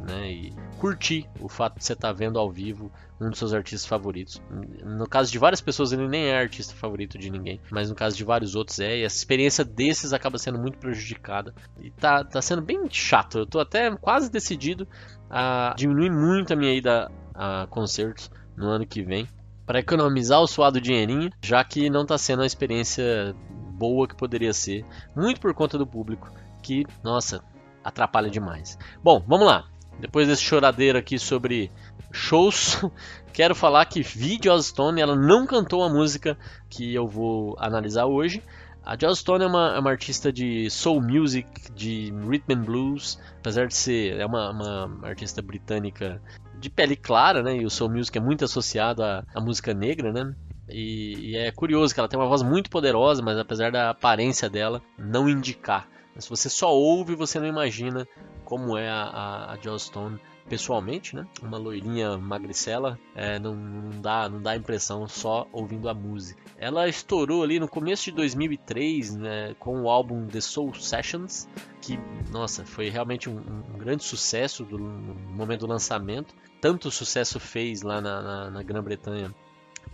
né, 0.08 0.32
e 0.32 0.54
curtir 0.80 1.28
o 1.42 1.50
fato 1.50 1.78
de 1.78 1.84
você 1.84 1.92
estar 1.92 2.08
tá 2.08 2.14
vendo 2.14 2.40
ao 2.40 2.50
vivo 2.50 2.90
um 3.20 3.30
dos 3.30 3.40
seus 3.40 3.54
artistas 3.54 3.86
favoritos. 3.86 4.42
No 4.84 5.08
caso 5.08 5.32
de 5.32 5.40
várias 5.40 5.62
pessoas, 5.62 5.92
ele 5.92 6.08
nem 6.08 6.28
é 6.28 6.40
artista 6.40 6.74
favorito 6.76 7.18
de 7.18 7.30
ninguém, 7.30 7.60
mas 7.72 7.90
no 7.90 7.96
caso 7.96 8.16
de 8.16 8.24
vários 8.24 8.56
outros 8.56 8.80
é, 8.80 8.98
e 8.98 9.04
essa 9.04 9.18
experiência 9.18 9.66
desses 9.66 10.14
acaba 10.14 10.38
sendo 10.38 10.60
muito 10.60 10.78
prejudicada. 10.78 11.54
E 11.82 11.90
tá, 11.90 12.24
tá 12.24 12.42
sendo 12.42 12.62
bem 12.62 12.88
chato. 12.90 13.40
Eu 13.40 13.46
tô 13.46 13.60
até 13.60 13.90
quase 13.98 14.30
decidido 14.38 14.88
a 15.30 15.74
diminuir 15.78 16.10
muito 16.10 16.54
a 16.54 16.56
minha 16.56 16.74
ida 16.74 17.12
a 17.34 17.68
concertos 17.70 18.32
no 18.56 18.68
ano 18.68 18.86
que 18.86 19.04
vem 19.04 19.28
para 19.66 19.80
economizar 19.80 20.40
o 20.40 20.48
suado 20.48 20.80
dinheirinho, 20.80 21.30
já 21.44 21.62
que 21.62 21.90
não 21.90 22.04
está 22.04 22.18
sendo 22.18 22.40
uma 22.40 22.46
experiência 22.46 23.36
boa 23.50 24.08
que 24.08 24.16
poderia 24.16 24.54
ser, 24.54 24.86
muito 25.14 25.42
por 25.42 25.54
conta 25.54 25.78
do 25.78 25.86
público, 25.86 26.32
que, 26.64 26.86
nossa, 27.04 27.44
atrapalha 27.84 28.30
demais. 28.30 28.80
Bom, 29.04 29.22
vamos 29.28 29.46
lá. 29.46 29.66
Depois 30.00 30.28
desse 30.28 30.42
choradeiro 30.42 30.98
aqui 30.98 31.20
sobre 31.20 31.70
shows, 32.14 32.82
quero 33.34 33.54
falar 33.54 33.86
que 33.86 34.02
vi 34.02 34.40
Joss 34.42 34.70
Stone, 34.70 35.02
ela 35.02 35.16
não 35.16 35.46
cantou 35.46 35.84
a 35.84 35.90
música 35.90 36.38
que 36.70 36.94
eu 36.96 37.06
vou 37.06 37.56
analisar 37.60 38.06
hoje. 38.06 38.42
A 38.88 38.96
Joss 38.98 39.20
Stone 39.20 39.44
é 39.44 39.48
uma, 39.48 39.76
é 39.76 39.80
uma, 39.80 39.90
artista 39.90 40.32
de 40.32 40.70
soul 40.70 41.02
music, 41.02 41.70
de 41.74 42.10
rhythm 42.26 42.54
and 42.54 42.64
blues, 42.64 43.20
apesar 43.38 43.68
de 43.68 43.76
ser 43.76 44.18
é 44.18 44.26
uma, 44.26 44.52
uma 44.52 45.08
artista 45.10 45.42
britânica 45.42 46.22
de 46.58 46.70
pele 46.70 46.96
clara, 46.96 47.44
né? 47.44 47.58
E 47.58 47.66
o 47.66 47.70
soul 47.70 47.92
music 47.92 48.18
é 48.18 48.22
muito 48.22 48.46
associado 48.46 49.04
à, 49.04 49.26
à 49.36 49.42
música 49.42 49.74
negra, 49.74 50.14
né? 50.14 50.34
E, 50.70 51.32
e, 51.32 51.36
é 51.36 51.52
curioso 51.52 51.94
que 51.94 52.00
ela 52.00 52.08
tem 52.08 52.18
uma 52.18 52.30
voz 52.30 52.42
muito 52.42 52.70
poderosa, 52.70 53.22
mas 53.22 53.38
apesar 53.38 53.74
da 53.74 53.90
aparência 53.90 54.50
dela 54.50 54.82
não 54.98 55.28
indicar. 55.28 55.86
Mas 56.16 56.24
se 56.24 56.30
você 56.30 56.50
só 56.50 56.74
ouve, 56.74 57.14
você 57.14 57.42
não 57.42 57.48
imagina 57.48 58.08
como 58.46 58.78
é 58.78 58.90
a, 58.90 59.04
a, 59.04 59.52
a 59.52 59.58
Joss 59.62 59.88
Stone 59.88 60.18
pessoalmente, 60.48 61.16
né? 61.16 61.28
Uma 61.42 61.58
loirinha 61.58 62.18
magricela, 62.18 63.00
é, 63.16 63.38
não, 63.40 63.56
não, 63.56 64.02
dá, 64.02 64.30
não 64.30 64.42
dá 64.42 64.56
impressão 64.56 65.08
só 65.08 65.48
ouvindo 65.52 65.90
a 65.90 65.94
música. 65.94 66.42
Ela 66.58 66.88
estourou 66.88 67.44
ali 67.44 67.60
no 67.60 67.68
começo 67.68 68.06
de 68.06 68.12
2003, 68.12 69.16
né? 69.16 69.56
Com 69.60 69.82
o 69.84 69.90
álbum 69.90 70.26
The 70.28 70.42
Soul 70.42 70.74
Sessions, 70.74 71.48
que, 71.82 72.00
nossa, 72.32 72.66
foi 72.66 72.90
realmente 72.90 73.30
um, 73.30 73.38
um 73.38 73.78
grande 73.78 74.04
sucesso 74.04 74.64
do, 74.64 74.78
no 74.78 75.16
momento 75.36 75.62
do 75.62 75.68
lançamento. 75.68 76.34
Tanto 76.60 76.90
sucesso 76.90 77.40
fez 77.40 77.82
lá 77.82 78.02
na, 78.02 78.22
na, 78.22 78.50
na 78.52 78.64
Grã-Bretanha 78.64 79.34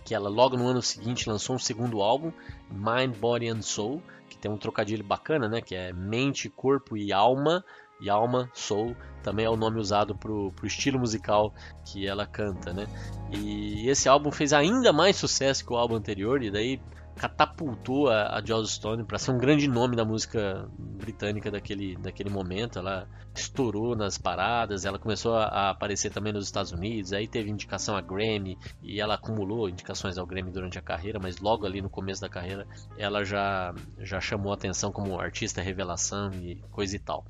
que 0.04 0.14
ela 0.14 0.28
logo 0.28 0.56
no 0.56 0.68
ano 0.68 0.82
seguinte 0.82 1.28
lançou 1.28 1.56
um 1.56 1.58
segundo 1.58 2.02
álbum, 2.02 2.30
Mind, 2.70 3.16
Body 3.16 3.48
and 3.48 3.62
Soul, 3.62 4.02
que 4.28 4.36
tem 4.36 4.50
um 4.50 4.58
trocadilho 4.58 5.02
bacana, 5.02 5.48
né? 5.48 5.60
Que 5.62 5.74
é 5.74 5.92
mente, 5.92 6.50
corpo 6.50 6.96
e 6.96 7.12
alma. 7.12 7.64
E 8.00 8.10
alma, 8.10 8.50
soul, 8.52 8.96
também 9.22 9.46
é 9.46 9.50
o 9.50 9.56
nome 9.56 9.78
usado 9.78 10.14
para 10.14 10.30
o 10.30 10.52
estilo 10.64 10.98
musical 10.98 11.52
que 11.84 12.06
ela 12.06 12.26
canta, 12.26 12.72
né? 12.72 12.86
E 13.32 13.88
esse 13.88 14.08
álbum 14.08 14.30
fez 14.30 14.52
ainda 14.52 14.92
mais 14.92 15.16
sucesso 15.16 15.64
que 15.64 15.72
o 15.72 15.76
álbum 15.76 15.94
anterior, 15.94 16.42
e 16.42 16.50
daí 16.50 16.80
catapultou 17.16 18.08
a, 18.08 18.36
a 18.36 18.44
Joss 18.44 18.74
Stone 18.74 19.04
para 19.04 19.18
ser 19.18 19.30
um 19.30 19.38
grande 19.38 19.68
nome 19.68 19.96
da 19.96 20.04
música 20.04 20.68
britânica 20.78 21.50
daquele, 21.50 21.96
daquele 21.96 22.30
momento. 22.30 22.78
Ela 22.78 23.08
estourou 23.34 23.96
nas 23.96 24.18
paradas, 24.18 24.84
ela 24.84 24.98
começou 24.98 25.36
a, 25.36 25.44
a, 25.44 25.70
aparecer 25.70 26.10
também 26.10 26.32
nos 26.32 26.44
Estados 26.44 26.72
Unidos, 26.72 27.12
aí 27.12 27.26
teve 27.26 27.50
indicação 27.50 27.96
a 27.96 28.00
Grammy 28.00 28.58
e 28.82 29.00
ela 29.00 29.14
acumulou 29.14 29.68
indicações 29.68 30.18
ao 30.18 30.26
Grammy 30.26 30.50
durante 30.50 30.78
a 30.78 30.82
carreira, 30.82 31.18
mas 31.20 31.38
logo 31.38 31.66
ali 31.66 31.80
no 31.80 31.90
começo 31.90 32.20
da 32.20 32.28
carreira 32.28 32.66
ela 32.96 33.24
já, 33.24 33.74
já 33.98 34.20
chamou 34.20 34.52
atenção 34.52 34.92
como 34.92 35.18
artista 35.18 35.60
revelação 35.60 36.32
e 36.32 36.56
coisa 36.70 36.94
e 36.94 36.98
tal. 36.98 37.24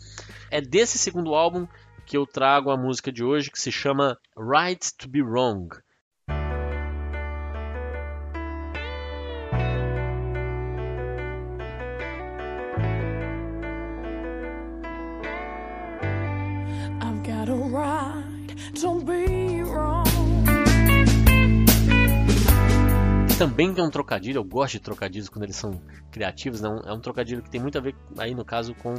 É 0.51 0.61
desse 0.61 0.99
segundo 0.99 1.35
álbum 1.35 1.67
que 2.05 2.17
eu 2.17 2.27
trago 2.27 2.71
a 2.71 2.77
música 2.77 3.11
de 3.11 3.25
hoje 3.25 3.51
que 3.51 3.59
se 3.59 3.73
chama 3.73 4.19
Right 4.37 4.95
to 4.99 5.09
Be 5.09 5.23
Wrong. 5.23 5.69
Também 23.45 23.75
tem 23.75 23.85
um 23.85 23.91
trocadilho, 23.91 24.39
eu 24.39 24.45
gosto 24.45 24.73
de 24.73 24.81
trocadilhos 24.81 25.29
quando 25.29 25.43
eles 25.43 25.57
são 25.57 25.79
criativos, 26.11 26.63
não, 26.63 26.79
é 26.79 26.93
um 26.95 27.01
trocadilho 27.01 27.43
que 27.43 27.51
tem 27.51 27.61
muito 27.61 27.77
a 27.77 27.81
ver 27.81 27.95
aí 28.17 28.35
no 28.35 28.43
caso 28.43 28.75
com 28.77 28.95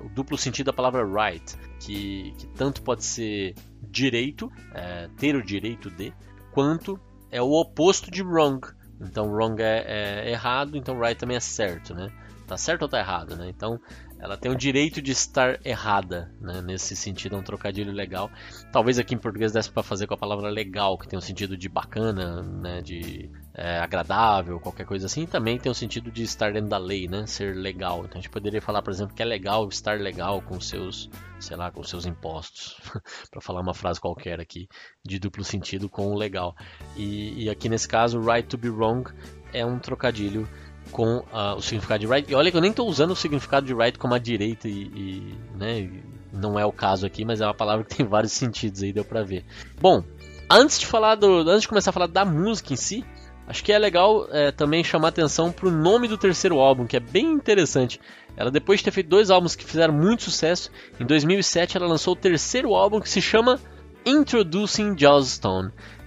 o 0.00 0.08
duplo 0.10 0.38
sentido 0.38 0.66
da 0.66 0.72
palavra 0.72 1.04
right, 1.04 1.56
que, 1.80 2.32
que 2.38 2.46
tanto 2.46 2.80
pode 2.82 3.04
ser 3.04 3.56
direito, 3.82 4.52
é, 4.72 5.08
ter 5.16 5.34
o 5.34 5.42
direito 5.42 5.90
de, 5.90 6.12
quanto 6.52 7.00
é 7.28 7.42
o 7.42 7.50
oposto 7.50 8.08
de 8.08 8.22
wrong. 8.22 8.60
Então 9.00 9.32
wrong 9.32 9.60
é, 9.60 10.26
é 10.26 10.30
errado, 10.30 10.76
então 10.76 10.96
right 10.96 11.18
também 11.18 11.36
é 11.36 11.40
certo, 11.40 11.92
né? 11.92 12.08
Tá 12.46 12.56
certo 12.56 12.82
ou 12.82 12.88
tá 12.88 13.00
errado, 13.00 13.36
né? 13.36 13.48
Então 13.48 13.80
ela 14.20 14.36
tem 14.36 14.50
o 14.50 14.56
direito 14.56 15.00
de 15.00 15.12
estar 15.12 15.64
errada, 15.64 16.32
né? 16.40 16.60
Nesse 16.60 16.96
sentido, 16.96 17.36
é 17.36 17.38
um 17.38 17.42
trocadilho 17.42 17.92
legal. 17.92 18.30
Talvez 18.72 18.98
aqui 18.98 19.14
em 19.14 19.18
português 19.18 19.52
desse 19.52 19.70
para 19.70 19.82
fazer 19.82 20.06
com 20.06 20.14
a 20.14 20.18
palavra 20.18 20.50
legal, 20.50 20.98
que 20.98 21.06
tem 21.06 21.16
um 21.16 21.22
sentido 21.22 21.56
de 21.56 21.68
bacana, 21.68 22.42
né? 22.42 22.82
De 22.82 23.30
é, 23.54 23.78
agradável, 23.78 24.58
qualquer 24.58 24.84
coisa 24.86 25.06
assim. 25.06 25.22
E 25.22 25.26
também 25.26 25.58
tem 25.58 25.70
o 25.70 25.74
sentido 25.74 26.10
de 26.10 26.24
estar 26.24 26.52
dentro 26.52 26.68
da 26.68 26.78
lei, 26.78 27.06
né? 27.06 27.26
Ser 27.26 27.54
legal. 27.54 28.00
Então 28.00 28.18
a 28.18 28.20
gente 28.20 28.30
poderia 28.30 28.60
falar, 28.60 28.82
por 28.82 28.92
exemplo, 28.92 29.14
que 29.14 29.22
é 29.22 29.26
legal 29.26 29.68
estar 29.68 30.00
legal 30.00 30.42
com 30.42 30.60
seus, 30.60 31.08
sei 31.38 31.56
lá, 31.56 31.70
com 31.70 31.82
seus 31.84 32.04
impostos, 32.04 32.76
para 33.30 33.40
falar 33.40 33.60
uma 33.60 33.74
frase 33.74 34.00
qualquer 34.00 34.40
aqui 34.40 34.68
de 35.04 35.20
duplo 35.20 35.44
sentido 35.44 35.88
com 35.88 36.14
legal. 36.14 36.56
E, 36.96 37.44
e 37.44 37.50
aqui 37.50 37.68
nesse 37.68 37.86
caso, 37.86 38.20
right 38.20 38.48
to 38.48 38.58
be 38.58 38.68
wrong 38.68 39.08
é 39.52 39.64
um 39.64 39.78
trocadilho 39.78 40.48
com 40.90 41.24
o 41.56 41.60
significado 41.60 42.00
de 42.00 42.06
right. 42.06 42.30
E 42.30 42.34
olha 42.34 42.50
que 42.50 42.56
eu 42.56 42.60
nem 42.60 42.70
estou 42.70 42.88
usando 42.88 43.12
o 43.12 43.16
significado 43.16 43.66
de 43.66 43.74
right 43.74 43.98
como 43.98 44.14
a 44.14 44.18
direita 44.18 44.68
e, 44.68 44.72
e 44.72 45.34
né, 45.56 45.90
não 46.32 46.58
é 46.58 46.64
o 46.64 46.72
caso 46.72 47.06
aqui, 47.06 47.24
mas 47.24 47.40
é 47.40 47.46
uma 47.46 47.54
palavra 47.54 47.84
que 47.84 47.96
tem 47.96 48.06
vários 48.06 48.32
sentidos 48.32 48.82
aí, 48.82 48.92
deu 48.92 49.04
pra 49.04 49.22
ver. 49.22 49.44
Bom, 49.80 50.02
antes 50.50 50.78
de 50.78 50.86
falar 50.86 51.14
do, 51.14 51.40
antes 51.48 51.62
de 51.62 51.68
começar 51.68 51.90
a 51.90 51.92
falar 51.92 52.06
da 52.06 52.24
música 52.24 52.72
em 52.72 52.76
si, 52.76 53.04
acho 53.46 53.62
que 53.62 53.72
é 53.72 53.78
legal 53.78 54.26
é, 54.30 54.50
também 54.50 54.82
chamar 54.84 55.08
atenção 55.08 55.52
pro 55.52 55.70
nome 55.70 56.08
do 56.08 56.18
terceiro 56.18 56.58
álbum, 56.58 56.86
que 56.86 56.96
é 56.96 57.00
bem 57.00 57.26
interessante. 57.32 58.00
Ela 58.36 58.50
depois 58.50 58.80
de 58.80 58.84
ter 58.84 58.90
feito 58.90 59.08
dois 59.08 59.30
álbuns 59.30 59.56
que 59.56 59.64
fizeram 59.64 59.92
muito 59.92 60.22
sucesso, 60.24 60.70
em 61.00 61.04
2007 61.04 61.76
ela 61.76 61.86
lançou 61.86 62.12
o 62.14 62.16
terceiro 62.16 62.74
álbum 62.74 63.00
que 63.00 63.08
se 63.08 63.20
chama 63.20 63.60
Introducing 64.06 64.96
Joss 64.96 65.40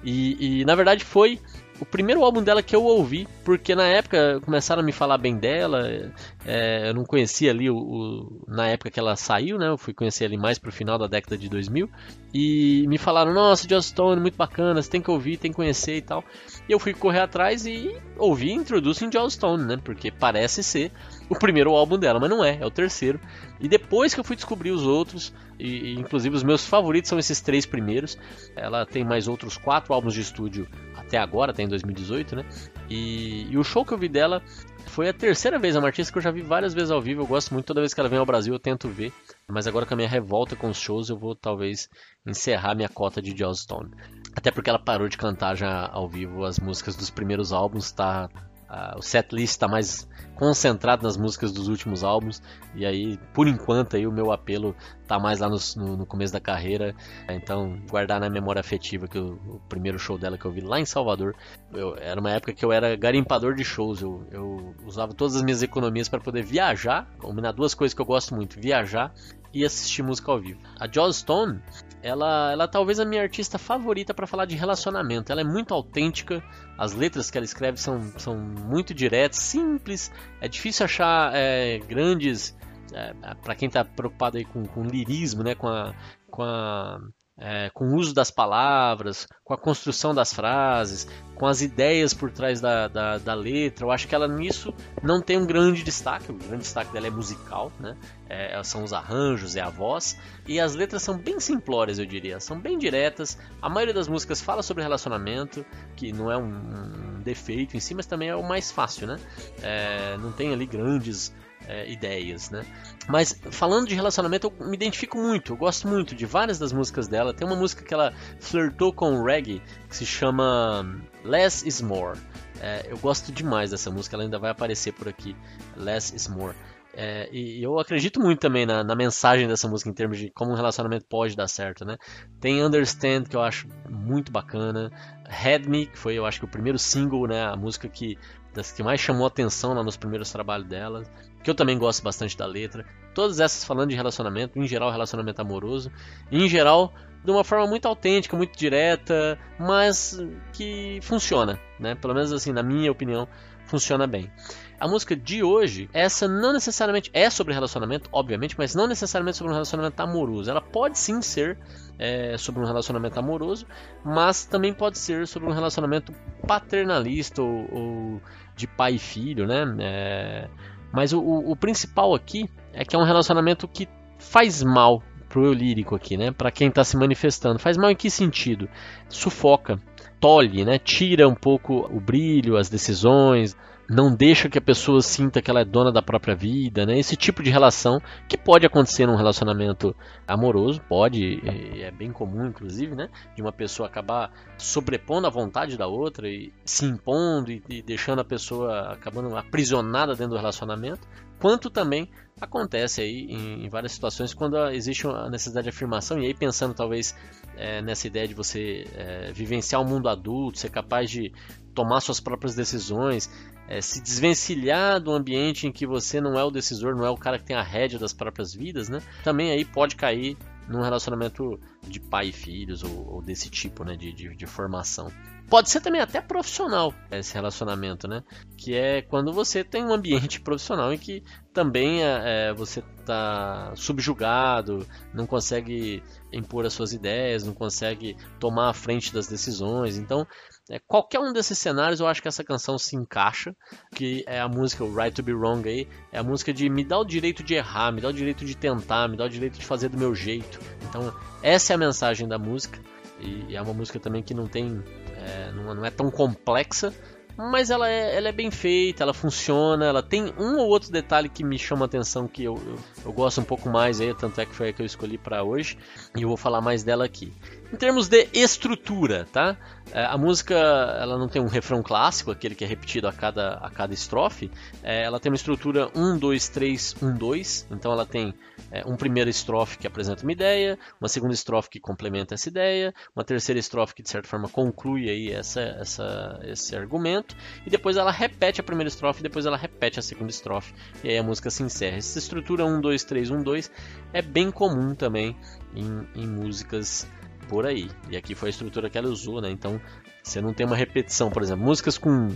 E, 0.03 0.61
e 0.61 0.65
na 0.65 0.75
verdade 0.75 1.03
foi 1.03 1.39
o 1.81 1.85
primeiro 1.85 2.23
álbum 2.23 2.43
dela 2.43 2.61
que 2.61 2.75
eu 2.75 2.83
ouvi, 2.83 3.27
porque 3.43 3.73
na 3.73 3.87
época 3.87 4.39
começaram 4.45 4.83
a 4.83 4.85
me 4.85 4.91
falar 4.91 5.17
bem 5.17 5.35
dela, 5.35 6.13
é, 6.45 6.89
eu 6.89 6.93
não 6.93 7.03
conhecia 7.03 7.49
ali 7.49 7.71
o, 7.71 7.75
o, 7.75 8.43
na 8.47 8.67
época 8.67 8.91
que 8.91 8.99
ela 8.99 9.15
saiu, 9.15 9.57
né? 9.57 9.67
Eu 9.67 9.79
fui 9.79 9.91
conhecer 9.91 10.25
ali 10.25 10.37
mais 10.37 10.59
pro 10.59 10.71
final 10.71 10.99
da 10.99 11.07
década 11.07 11.35
de 11.35 11.49
2000 11.49 11.89
e 12.31 12.85
me 12.87 12.99
falaram: 12.99 13.33
"Nossa, 13.33 13.67
Joss 13.67 13.89
Stone, 13.89 14.21
muito 14.21 14.37
bacana, 14.37 14.79
você 14.79 14.91
tem 14.91 15.01
que 15.01 15.09
ouvir, 15.09 15.37
tem 15.37 15.49
que 15.49 15.55
conhecer 15.55 15.97
e 15.97 16.01
tal". 16.01 16.23
E 16.69 16.71
eu 16.71 16.77
fui 16.77 16.93
correr 16.93 17.21
atrás 17.21 17.65
e 17.65 17.95
ouvi 18.15 18.51
Introducing 18.51 19.11
Joss 19.11 19.33
Stone, 19.35 19.65
né? 19.65 19.79
Porque 19.83 20.11
parece 20.11 20.63
ser 20.63 20.91
o 21.31 21.39
primeiro 21.39 21.71
álbum 21.71 21.97
dela, 21.97 22.19
mas 22.19 22.29
não 22.29 22.43
é, 22.43 22.57
é 22.59 22.65
o 22.65 22.69
terceiro. 22.69 23.17
E 23.57 23.69
depois 23.69 24.13
que 24.13 24.19
eu 24.19 24.23
fui 24.23 24.35
descobrir 24.35 24.71
os 24.71 24.85
outros, 24.85 25.33
e, 25.57 25.93
e, 25.93 25.93
inclusive 25.93 26.35
os 26.35 26.43
meus 26.43 26.65
favoritos 26.65 27.07
são 27.07 27.17
esses 27.17 27.39
três 27.39 27.65
primeiros. 27.65 28.17
Ela 28.53 28.85
tem 28.85 29.05
mais 29.05 29.29
outros 29.29 29.55
quatro 29.55 29.93
álbuns 29.93 30.13
de 30.13 30.19
estúdio 30.19 30.67
até 30.93 31.17
agora, 31.17 31.51
até 31.51 31.63
em 31.63 31.69
2018, 31.69 32.35
né? 32.35 32.45
E, 32.89 33.47
e, 33.49 33.57
o 33.57 33.63
show 33.63 33.85
que 33.85 33.93
eu 33.93 33.97
vi 33.97 34.09
dela 34.09 34.41
foi 34.87 35.07
a 35.07 35.13
terceira 35.13 35.57
vez, 35.57 35.73
é 35.73 35.79
uma 35.79 35.87
artista 35.87 36.11
que 36.11 36.17
eu 36.17 36.21
já 36.21 36.31
vi 36.31 36.41
várias 36.41 36.73
vezes 36.73 36.91
ao 36.91 37.01
vivo. 37.01 37.21
Eu 37.21 37.27
gosto 37.27 37.53
muito, 37.53 37.65
toda 37.65 37.79
vez 37.79 37.93
que 37.93 37.99
ela 38.01 38.09
vem 38.09 38.19
ao 38.19 38.25
Brasil 38.25 38.53
eu 38.53 38.59
tento 38.59 38.89
ver. 38.89 39.13
Mas 39.47 39.67
agora 39.67 39.85
com 39.85 39.93
a 39.93 39.97
minha 39.97 40.09
revolta 40.09 40.53
com 40.57 40.69
os 40.69 40.77
shows, 40.77 41.09
eu 41.09 41.17
vou 41.17 41.33
talvez 41.33 41.87
encerrar 42.27 42.75
minha 42.75 42.89
cota 42.89 43.21
de 43.21 43.37
Joss 43.37 43.61
Stone. 43.61 43.89
Até 44.35 44.51
porque 44.51 44.69
ela 44.69 44.79
parou 44.79 45.07
de 45.07 45.17
cantar 45.17 45.55
já 45.55 45.87
ao 45.89 46.09
vivo 46.09 46.43
as 46.43 46.59
músicas 46.59 46.93
dos 46.97 47.09
primeiros 47.09 47.53
álbuns, 47.53 47.89
tá 47.89 48.29
Uh, 48.71 48.99
o 48.99 49.01
setlist 49.01 49.51
está 49.51 49.67
mais 49.67 50.07
concentrado 50.33 51.03
nas 51.03 51.17
músicas 51.17 51.51
dos 51.51 51.67
últimos 51.67 52.05
álbuns 52.05 52.41
e 52.73 52.85
aí 52.85 53.19
por 53.33 53.45
enquanto 53.45 53.97
aí 53.97 54.07
o 54.07 54.11
meu 54.13 54.31
apelo 54.31 54.73
tá 55.05 55.19
mais 55.19 55.41
lá 55.41 55.49
no, 55.49 55.57
no, 55.75 55.97
no 55.97 56.05
começo 56.05 56.31
da 56.31 56.39
carreira. 56.39 56.95
Então 57.27 57.77
guardar 57.89 58.21
na 58.21 58.29
memória 58.29 58.61
afetiva 58.61 59.09
que 59.09 59.19
o, 59.19 59.33
o, 59.45 59.61
primeiro 59.67 59.99
show 59.99 60.17
dela 60.17 60.37
que 60.37 60.45
eu 60.45 60.51
vi 60.51 60.61
lá 60.61 60.79
em 60.79 60.85
Salvador 60.85 61.35
eu, 61.73 61.97
era 61.97 62.17
uma 62.17 62.31
época 62.31 62.53
que 62.53 62.63
eu 62.63 62.71
era 62.71 62.95
garimpador 62.95 63.55
de 63.55 63.63
shows. 63.65 64.01
Eu, 64.01 64.25
eu 64.31 64.73
usava 64.85 65.13
todas 65.13 65.35
as 65.35 65.41
minhas 65.41 65.61
economias 65.61 66.07
para 66.07 66.21
poder 66.21 66.43
viajar 66.43 67.09
combinar 67.19 67.51
duas 67.51 67.73
coisas 67.73 67.93
que 67.93 68.01
eu 68.01 68.05
gosto 68.05 68.33
muito 68.33 68.57
viajar 68.57 69.13
e 69.53 69.65
assistir 69.65 70.03
música 70.03 70.31
ao 70.31 70.39
vivo. 70.39 70.59
A 70.79 70.87
Joss 70.87 71.19
Stone, 71.19 71.61
ela, 72.01 72.51
ela 72.51 72.63
é 72.63 72.67
talvez 72.67 72.99
a 72.99 73.05
minha 73.05 73.21
artista 73.21 73.57
favorita 73.57 74.13
para 74.13 74.25
falar 74.27 74.45
de 74.45 74.55
relacionamento. 74.55 75.31
Ela 75.31 75.41
é 75.41 75.43
muito 75.43 75.73
autêntica, 75.73 76.43
as 76.77 76.93
letras 76.93 77.29
que 77.29 77.37
ela 77.37 77.45
escreve 77.45 77.77
são, 77.77 78.01
são 78.17 78.37
muito 78.37 78.93
diretas, 78.93 79.39
simples. 79.39 80.11
É 80.39 80.47
difícil 80.47 80.85
achar 80.85 81.31
é, 81.33 81.79
grandes. 81.79 82.55
É, 82.93 83.13
para 83.41 83.55
quem 83.55 83.67
está 83.67 83.85
preocupado 83.85 84.37
aí 84.37 84.43
com, 84.43 84.65
com 84.65 84.83
lirismo, 84.83 85.43
né, 85.43 85.55
com 85.55 85.67
a, 85.67 85.95
com 86.29 86.43
a 86.43 86.99
é, 87.41 87.71
com 87.73 87.85
o 87.85 87.95
uso 87.95 88.13
das 88.13 88.29
palavras, 88.29 89.27
com 89.43 89.51
a 89.51 89.57
construção 89.57 90.13
das 90.13 90.31
frases, 90.31 91.07
com 91.33 91.47
as 91.47 91.59
ideias 91.61 92.13
por 92.13 92.31
trás 92.31 92.61
da, 92.61 92.87
da, 92.87 93.17
da, 93.17 93.33
letra. 93.33 93.83
Eu 93.83 93.91
acho 93.91 94.07
que 94.07 94.13
ela 94.13 94.27
nisso 94.27 94.71
não 95.01 95.19
tem 95.19 95.39
um 95.39 95.45
grande 95.45 95.83
destaque. 95.83 96.31
O 96.31 96.35
grande 96.35 96.59
destaque 96.59 96.93
dela 96.93 97.07
é 97.07 97.09
musical, 97.09 97.71
né? 97.79 97.97
É, 98.29 98.61
são 98.63 98.83
os 98.83 98.93
arranjos, 98.93 99.55
é 99.55 99.61
a 99.61 99.69
voz. 99.69 100.19
E 100.47 100.59
as 100.59 100.75
letras 100.75 101.01
são 101.01 101.17
bem 101.17 101.39
simplórias, 101.39 101.97
eu 101.97 102.05
diria. 102.05 102.39
São 102.39 102.59
bem 102.59 102.77
diretas. 102.77 103.39
A 103.59 103.67
maioria 103.67 103.93
das 103.93 104.07
músicas 104.07 104.39
fala 104.39 104.61
sobre 104.61 104.83
relacionamento, 104.83 105.65
que 105.95 106.13
não 106.13 106.31
é 106.31 106.37
um, 106.37 107.17
um 107.17 107.21
defeito 107.23 107.75
em 107.75 107.79
si, 107.79 107.95
mas 107.95 108.05
também 108.05 108.29
é 108.29 108.35
o 108.35 108.47
mais 108.47 108.71
fácil, 108.71 109.07
né? 109.07 109.19
É, 109.63 110.15
não 110.17 110.31
tem 110.31 110.53
ali 110.53 110.67
grandes 110.67 111.33
é, 111.67 111.89
ideias, 111.89 112.49
né? 112.49 112.65
Mas 113.07 113.39
falando 113.51 113.87
de 113.87 113.95
relacionamento, 113.95 114.51
eu 114.59 114.67
me 114.67 114.75
identifico 114.75 115.17
muito, 115.17 115.53
eu 115.53 115.57
gosto 115.57 115.87
muito 115.87 116.15
de 116.15 116.25
várias 116.25 116.59
das 116.59 116.71
músicas 116.71 117.07
dela. 117.07 117.33
Tem 117.33 117.45
uma 117.45 117.55
música 117.55 117.83
que 117.83 117.93
ela 117.93 118.13
flertou 118.39 118.93
com 118.93 119.19
o 119.19 119.23
reggae 119.23 119.61
que 119.89 119.95
se 119.95 120.05
chama 120.05 120.85
Less 121.23 121.67
is 121.67 121.81
More. 121.81 122.17
É, 122.59 122.85
eu 122.87 122.97
gosto 122.97 123.31
demais 123.31 123.71
dessa 123.71 123.89
música, 123.89 124.15
ela 124.15 124.23
ainda 124.23 124.37
vai 124.37 124.51
aparecer 124.51 124.93
por 124.93 125.07
aqui. 125.07 125.35
Less 125.75 126.15
is 126.15 126.27
More. 126.27 126.55
É, 126.93 127.29
e 127.31 127.63
eu 127.63 127.79
acredito 127.79 128.19
muito 128.19 128.39
também 128.39 128.65
na, 128.65 128.83
na, 128.83 128.95
mensagem 128.95 129.47
dessa 129.47 129.65
música 129.65 129.89
em 129.89 129.93
termos 129.93 130.17
de 130.17 130.29
como 130.29 130.51
um 130.51 130.55
relacionamento 130.55 131.05
pode 131.05 131.37
dar 131.37 131.47
certo, 131.47 131.85
né? 131.85 131.97
Tem 132.39 132.61
Understand 132.61 133.23
que 133.29 133.35
eu 133.35 133.41
acho 133.41 133.67
muito 133.89 134.29
bacana, 134.29 134.91
Head 135.29 135.69
Me 135.69 135.85
que 135.85 135.97
foi 135.97 136.15
eu 136.15 136.25
acho 136.25 136.39
que 136.39 136.45
o 136.45 136.49
primeiro 136.49 136.77
single, 136.77 137.27
né? 137.27 137.45
A 137.45 137.55
música 137.55 137.87
que 137.87 138.17
das 138.53 138.71
que 138.71 138.83
mais 138.83 138.99
chamou 138.99 139.25
atenção 139.25 139.73
lá 139.73 139.83
nos 139.83 139.97
primeiros 139.97 140.31
trabalhos 140.31 140.67
dela 140.67 141.03
que 141.43 141.49
eu 141.49 141.55
também 141.55 141.77
gosto 141.77 142.03
bastante 142.03 142.37
da 142.37 142.45
letra. 142.45 142.85
Todas 143.13 143.39
essas 143.39 143.63
falando 143.63 143.89
de 143.89 143.95
relacionamento, 143.95 144.59
em 144.59 144.67
geral 144.67 144.91
relacionamento 144.91 145.41
amoroso, 145.41 145.91
em 146.31 146.47
geral 146.47 146.93
de 147.23 147.31
uma 147.31 147.43
forma 147.43 147.67
muito 147.67 147.87
autêntica, 147.87 148.35
muito 148.35 148.57
direta, 148.57 149.37
mas 149.59 150.19
que 150.53 150.99
funciona, 151.03 151.59
né? 151.79 151.95
Pelo 151.95 152.13
menos 152.13 152.31
assim, 152.31 152.51
na 152.51 152.63
minha 152.63 152.91
opinião, 152.91 153.27
funciona 153.65 154.07
bem. 154.07 154.31
A 154.79 154.87
música 154.87 155.15
de 155.15 155.43
hoje, 155.43 155.87
essa 155.93 156.27
não 156.27 156.51
necessariamente 156.51 157.11
é 157.13 157.29
sobre 157.29 157.53
relacionamento, 157.53 158.09
obviamente, 158.11 158.55
mas 158.57 158.73
não 158.73 158.87
necessariamente 158.87 159.37
sobre 159.37 159.51
um 159.51 159.53
relacionamento 159.53 159.99
amoroso. 160.01 160.49
Ela 160.49 160.61
pode 160.61 160.97
sim 160.97 161.21
ser 161.21 161.59
é, 161.99 162.35
sobre 162.39 162.63
um 162.63 162.65
relacionamento 162.65 163.19
amoroso, 163.19 163.67
mas 164.03 164.43
também 164.43 164.73
pode 164.73 164.97
ser 164.97 165.27
sobre 165.27 165.47
um 165.47 165.53
relacionamento 165.53 166.11
paternalista 166.47 167.43
ou, 167.43 167.67
ou 167.71 168.21
de 168.55 168.67
pai 168.67 168.95
e 168.95 168.99
filho, 168.99 169.47
né? 169.47 169.63
É, 169.79 170.47
mas 170.91 171.13
o, 171.13 171.21
o, 171.21 171.55
principal 171.55 172.13
aqui 172.13 172.49
é 172.73 172.83
que 172.83 172.95
é 172.95 172.99
um 172.99 173.03
relacionamento 173.03 173.67
que 173.67 173.87
faz 174.17 174.61
mal 174.61 175.01
pro 175.29 175.45
eu 175.45 175.53
lírico 175.53 175.95
aqui, 175.95 176.17
né? 176.17 176.31
Para 176.31 176.51
quem 176.51 176.67
está 176.67 176.83
se 176.83 176.97
manifestando. 176.97 177.59
Faz 177.59 177.77
mal 177.77 177.89
em 177.89 177.95
que 177.95 178.09
sentido? 178.09 178.69
Sufoca, 179.07 179.79
tolhe, 180.19 180.65
né? 180.65 180.77
Tira 180.77 181.27
um 181.27 181.35
pouco 181.35 181.87
o 181.89 181.99
brilho, 181.99 182.57
as 182.57 182.69
decisões, 182.69 183.55
não 183.91 184.15
deixa 184.15 184.47
que 184.47 184.57
a 184.57 184.61
pessoa 184.61 185.01
sinta 185.01 185.41
que 185.41 185.51
ela 185.51 185.59
é 185.59 185.65
dona 185.65 185.91
da 185.91 186.01
própria 186.01 186.33
vida, 186.33 186.85
né? 186.85 186.97
Esse 186.97 187.17
tipo 187.17 187.43
de 187.43 187.49
relação 187.49 188.01
que 188.25 188.37
pode 188.37 188.65
acontecer 188.65 189.05
num 189.05 189.17
relacionamento 189.17 189.93
amoroso, 190.25 190.79
pode, 190.87 191.41
é 191.45 191.91
bem 191.91 192.09
comum 192.09 192.47
inclusive, 192.47 192.95
né? 192.95 193.09
De 193.35 193.41
uma 193.41 193.51
pessoa 193.51 193.89
acabar 193.89 194.31
sobrepondo 194.57 195.27
a 195.27 195.29
vontade 195.29 195.77
da 195.77 195.87
outra 195.87 196.29
e 196.29 196.53
se 196.63 196.85
impondo 196.85 197.51
e, 197.51 197.61
e 197.67 197.81
deixando 197.81 198.19
a 198.19 198.23
pessoa 198.23 198.93
acabando 198.93 199.35
aprisionada 199.35 200.15
dentro 200.15 200.35
do 200.35 200.37
relacionamento, 200.37 201.05
quanto 201.37 201.69
também 201.69 202.09
acontece 202.39 203.01
aí 203.01 203.27
em, 203.29 203.65
em, 203.65 203.69
várias 203.69 203.91
situações 203.91 204.33
quando 204.33 204.57
existe 204.69 205.05
a 205.05 205.29
necessidade 205.29 205.65
de 205.65 205.69
afirmação 205.69 206.17
e 206.17 206.27
aí 206.27 206.33
pensando 206.33 206.73
talvez 206.73 207.15
é, 207.57 207.81
nessa 207.81 208.07
ideia 208.07 208.27
de 208.27 208.33
você 208.33 208.87
é, 208.95 209.31
vivenciar 209.33 209.81
o 209.81 209.85
mundo 209.85 210.07
adulto, 210.07 210.57
ser 210.57 210.69
capaz 210.69 211.09
de 211.09 211.33
tomar 211.73 212.01
suas 212.01 212.19
próprias 212.19 212.55
decisões, 212.55 213.29
é, 213.71 213.79
se 213.79 214.01
desvencilhar 214.01 214.99
do 214.99 215.13
ambiente 215.13 215.65
em 215.65 215.71
que 215.71 215.87
você 215.87 216.19
não 216.19 216.37
é 216.37 216.43
o 216.43 216.51
decisor, 216.51 216.93
não 216.93 217.05
é 217.05 217.09
o 217.09 217.15
cara 217.15 217.39
que 217.39 217.45
tem 217.45 217.55
a 217.55 217.63
rédea 217.63 217.97
das 217.97 218.11
próprias 218.11 218.53
vidas, 218.53 218.89
né? 218.89 219.01
Também 219.23 219.49
aí 219.49 219.63
pode 219.63 219.95
cair 219.95 220.37
num 220.67 220.81
relacionamento 220.81 221.57
de 221.81 221.97
pai 221.97 222.27
e 222.27 222.31
filhos 222.33 222.83
ou, 222.83 223.15
ou 223.15 223.21
desse 223.21 223.49
tipo, 223.49 223.85
né? 223.85 223.95
De, 223.95 224.11
de, 224.11 224.35
de, 224.35 224.45
formação. 224.45 225.09
Pode 225.49 225.69
ser 225.69 225.79
também 225.79 226.01
até 226.01 226.19
profissional 226.19 226.93
esse 227.11 227.33
relacionamento, 227.33 228.09
né? 228.09 228.23
Que 228.57 228.75
é 228.75 229.01
quando 229.01 229.31
você 229.31 229.63
tem 229.63 229.85
um 229.85 229.93
ambiente 229.93 230.41
profissional 230.41 230.91
em 230.91 230.97
que 230.97 231.23
também 231.53 232.03
é, 232.03 232.49
é 232.49 232.53
você 232.53 232.83
está 232.99 233.71
subjugado, 233.77 234.85
não 235.13 235.25
consegue 235.25 236.03
impor 236.31 236.65
as 236.65 236.73
suas 236.73 236.91
ideias, 236.91 237.45
não 237.45 237.53
consegue 237.53 238.17
tomar 238.37 238.69
a 238.69 238.73
frente 238.73 239.13
das 239.13 239.27
decisões. 239.27 239.97
Então, 239.97 240.27
é, 240.27 240.50
qualquer 240.87 241.19
um 241.19 241.33
desses 241.33 241.57
cenários 241.57 241.99
eu 241.99 242.07
acho 242.07 242.21
que 242.21 242.27
essa 242.27 242.43
canção 242.43 242.77
se 242.77 242.95
encaixa, 242.95 243.55
que 243.93 244.23
é 244.27 244.39
a 244.39 244.47
música 244.47 244.83
Right 244.85 245.11
to 245.11 245.23
Be 245.23 245.33
Wrong 245.33 245.67
aí, 245.67 245.87
é 246.11 246.19
a 246.19 246.23
música 246.23 246.53
de 246.53 246.69
me 246.69 246.83
dá 246.83 246.99
o 246.99 247.05
direito 247.05 247.43
de 247.43 247.55
errar, 247.55 247.91
me 247.91 248.01
dá 248.01 248.09
o 248.09 248.13
direito 248.13 248.45
de 248.45 248.55
tentar, 248.55 249.07
me 249.07 249.17
dá 249.17 249.25
o 249.25 249.29
direito 249.29 249.57
de 249.57 249.65
fazer 249.65 249.89
do 249.89 249.97
meu 249.97 250.13
jeito. 250.15 250.59
Então 250.83 251.13
essa 251.41 251.73
é 251.73 251.75
a 251.75 251.77
mensagem 251.77 252.27
da 252.27 252.37
música 252.37 252.79
e 253.19 253.55
é 253.55 253.61
uma 253.61 253.73
música 253.73 253.99
também 253.99 254.23
que 254.23 254.33
não 254.33 254.47
tem, 254.47 254.83
é, 255.15 255.51
não, 255.51 255.75
não 255.75 255.85
é 255.85 255.91
tão 255.91 256.09
complexa, 256.09 256.93
mas 257.37 257.69
ela 257.69 257.89
é, 257.89 258.15
ela 258.15 258.29
é 258.29 258.31
bem 258.31 258.51
feita, 258.51 259.03
ela 259.03 259.13
funciona, 259.13 259.85
ela 259.85 260.03
tem 260.03 260.33
um 260.37 260.57
ou 260.57 260.67
outro 260.67 260.91
detalhe 260.91 261.29
que 261.29 261.43
me 261.43 261.57
chama 261.57 261.85
a 261.85 261.87
atenção 261.87 262.27
que 262.27 262.43
eu, 262.43 262.55
eu, 262.65 262.79
eu 263.05 263.13
gosto 263.13 263.41
um 263.41 263.43
pouco 263.43 263.69
mais 263.69 264.01
aí, 264.01 264.13
tanto 264.13 264.39
é 264.41 264.45
que 264.45 264.53
foi 264.53 264.69
a 264.69 264.73
que 264.73 264.81
eu 264.81 264.85
escolhi 264.85 265.17
para 265.17 265.43
hoje 265.43 265.77
e 266.15 266.21
eu 266.21 266.27
vou 266.27 266.37
falar 266.37 266.61
mais 266.61 266.83
dela 266.83 267.05
aqui. 267.05 267.33
Em 267.71 267.77
termos 267.77 268.09
de 268.09 268.27
estrutura, 268.33 269.25
tá? 269.31 269.55
É, 269.93 270.05
a 270.05 270.17
música 270.17 270.55
ela 270.55 271.17
não 271.17 271.27
tem 271.27 271.41
um 271.41 271.47
refrão 271.47 271.81
clássico, 271.81 272.29
aquele 272.29 272.53
que 272.53 272.63
é 272.63 272.67
repetido 272.67 273.07
a 273.07 273.13
cada, 273.13 273.53
a 273.55 273.69
cada 273.69 273.93
estrofe. 273.93 274.51
É, 274.83 275.03
ela 275.03 275.19
tem 275.19 275.31
uma 275.31 275.35
estrutura 275.35 275.89
1, 275.95 276.17
2, 276.17 276.49
3, 276.49 276.95
1, 277.01 277.17
2. 277.17 277.67
Então 277.71 277.91
ela 277.91 278.05
tem 278.05 278.33
é, 278.71 278.85
um 278.85 278.97
primeiro 278.97 279.29
estrofe 279.29 279.77
que 279.77 279.87
apresenta 279.87 280.23
uma 280.23 280.31
ideia, 280.31 280.77
uma 280.99 281.07
segunda 281.07 281.33
estrofe 281.33 281.69
que 281.69 281.79
complementa 281.79 282.33
essa 282.33 282.49
ideia, 282.49 282.93
uma 283.15 283.23
terceira 283.23 283.59
estrofe 283.59 283.95
que 283.95 284.03
de 284.03 284.09
certa 284.09 284.27
forma 284.27 284.49
conclui 284.49 285.09
aí 285.09 285.31
essa, 285.31 285.61
essa, 285.61 286.39
esse 286.43 286.75
argumento, 286.75 287.35
e 287.65 287.69
depois 287.69 287.97
ela 287.97 288.11
repete 288.11 288.61
a 288.61 288.63
primeira 288.63 288.89
estrofe, 288.89 289.21
e 289.21 289.23
depois 289.23 289.45
ela 289.45 289.57
repete 289.57 289.99
a 289.99 290.01
segunda 290.01 290.29
estrofe, 290.29 290.73
e 291.03 291.09
aí 291.09 291.17
a 291.17 291.23
música 291.23 291.49
se 291.49 291.63
encerra. 291.63 291.97
Essa 291.97 292.19
estrutura 292.19 292.65
1, 292.65 292.81
2, 292.81 293.03
3, 293.03 293.31
1, 293.31 293.43
2 293.43 293.71
é 294.13 294.21
bem 294.21 294.51
comum 294.51 294.93
também 294.93 295.35
em, 295.75 296.07
em 296.15 296.27
músicas 296.27 297.07
por 297.47 297.65
aí. 297.65 297.89
E 298.09 298.17
aqui 298.17 298.35
foi 298.35 298.49
a 298.49 298.51
estrutura 298.51 298.89
que 298.89 298.97
ela 298.97 299.09
usou, 299.09 299.41
né? 299.41 299.49
Então 299.49 299.79
você 300.23 300.41
não 300.41 300.53
tem 300.53 300.65
uma 300.65 300.75
repetição, 300.75 301.29
por 301.29 301.41
exemplo, 301.41 301.65
músicas 301.65 301.97
com, 301.97 302.29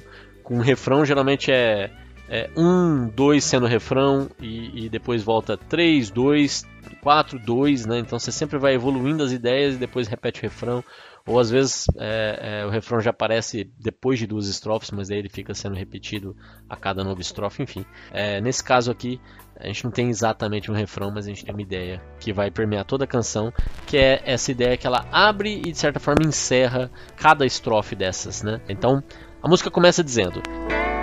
com 0.43 0.59
refrão 0.59 1.05
geralmente 1.05 1.51
é, 1.51 1.91
é 2.29 2.49
um, 2.57 3.07
dois 3.07 3.43
sendo 3.43 3.67
refrão 3.67 4.29
e, 4.39 4.85
e 4.85 4.89
depois 4.89 5.23
volta 5.23 5.55
três, 5.55 6.09
dois, 6.09 6.65
quatro, 7.01 7.37
dois, 7.37 7.85
né? 7.85 7.99
Então 7.99 8.17
você 8.17 8.31
sempre 8.31 8.57
vai 8.57 8.73
evoluindo 8.73 9.23
as 9.23 9.31
ideias 9.31 9.75
e 9.75 9.77
depois 9.77 10.07
repete 10.07 10.39
o 10.39 10.43
refrão. 10.43 10.83
Ou 11.27 11.39
às 11.39 11.49
vezes 11.49 11.87
é, 11.97 12.61
é, 12.61 12.65
o 12.65 12.69
refrão 12.69 12.99
já 12.99 13.09
aparece 13.09 13.71
depois 13.79 14.19
de 14.19 14.27
duas 14.27 14.47
estrofes, 14.47 14.91
mas 14.91 15.09
aí 15.09 15.17
ele 15.17 15.29
fica 15.29 15.55
sendo 15.55 15.75
repetido 15.75 16.35
a 16.69 16.75
cada 16.75 17.03
nova 17.03 17.19
estrofe, 17.19 17.63
enfim. 17.63 17.83
É, 18.11 18.39
nesse 18.39 18.63
caso 18.63 18.91
aqui, 18.91 19.19
a 19.59 19.65
gente 19.65 19.85
não 19.85 19.91
tem 19.91 20.09
exatamente 20.09 20.69
um 20.69 20.75
refrão, 20.75 21.11
mas 21.11 21.25
a 21.25 21.29
gente 21.29 21.43
tem 21.43 21.53
uma 21.53 21.61
ideia 21.61 22.01
que 22.19 22.31
vai 22.31 22.51
permear 22.51 22.85
toda 22.85 23.05
a 23.05 23.07
canção, 23.07 23.51
que 23.87 23.97
é 23.97 24.21
essa 24.23 24.51
ideia 24.51 24.77
que 24.77 24.85
ela 24.85 25.03
abre 25.11 25.61
e 25.65 25.71
de 25.71 25.77
certa 25.77 25.99
forma 25.99 26.23
encerra 26.23 26.91
cada 27.15 27.43
estrofe 27.43 27.95
dessas, 27.95 28.43
né? 28.43 28.61
Então, 28.69 29.03
a 29.41 29.49
música 29.49 29.71
começa 29.71 30.03
dizendo: 30.03 30.43
I've 30.47 30.94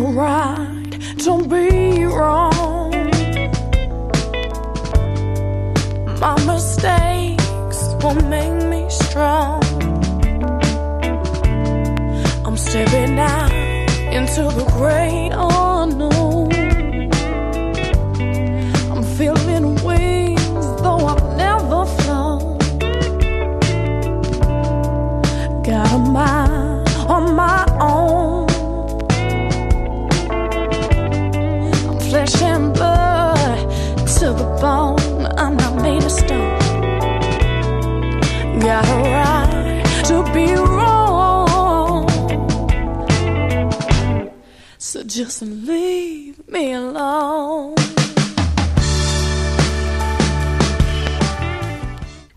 right 0.00 0.90
to 1.18 1.46
be 1.46 2.04
wrong. 2.04 2.90
My 6.20 6.36
mistakes 6.46 7.94
will 8.02 8.20
make 8.28 8.68
me 8.68 8.88
strong. 8.88 9.62
I'm 12.46 12.56
stepping 12.56 13.18
out 13.18 13.52
into 14.12 14.42
the 14.42 14.64
great 14.76 15.30
unknown. 15.32 15.52
Oh. 15.52 15.61
Just 45.14 45.42
leave 45.42 46.42
me 46.48 46.72
alone. 46.72 47.74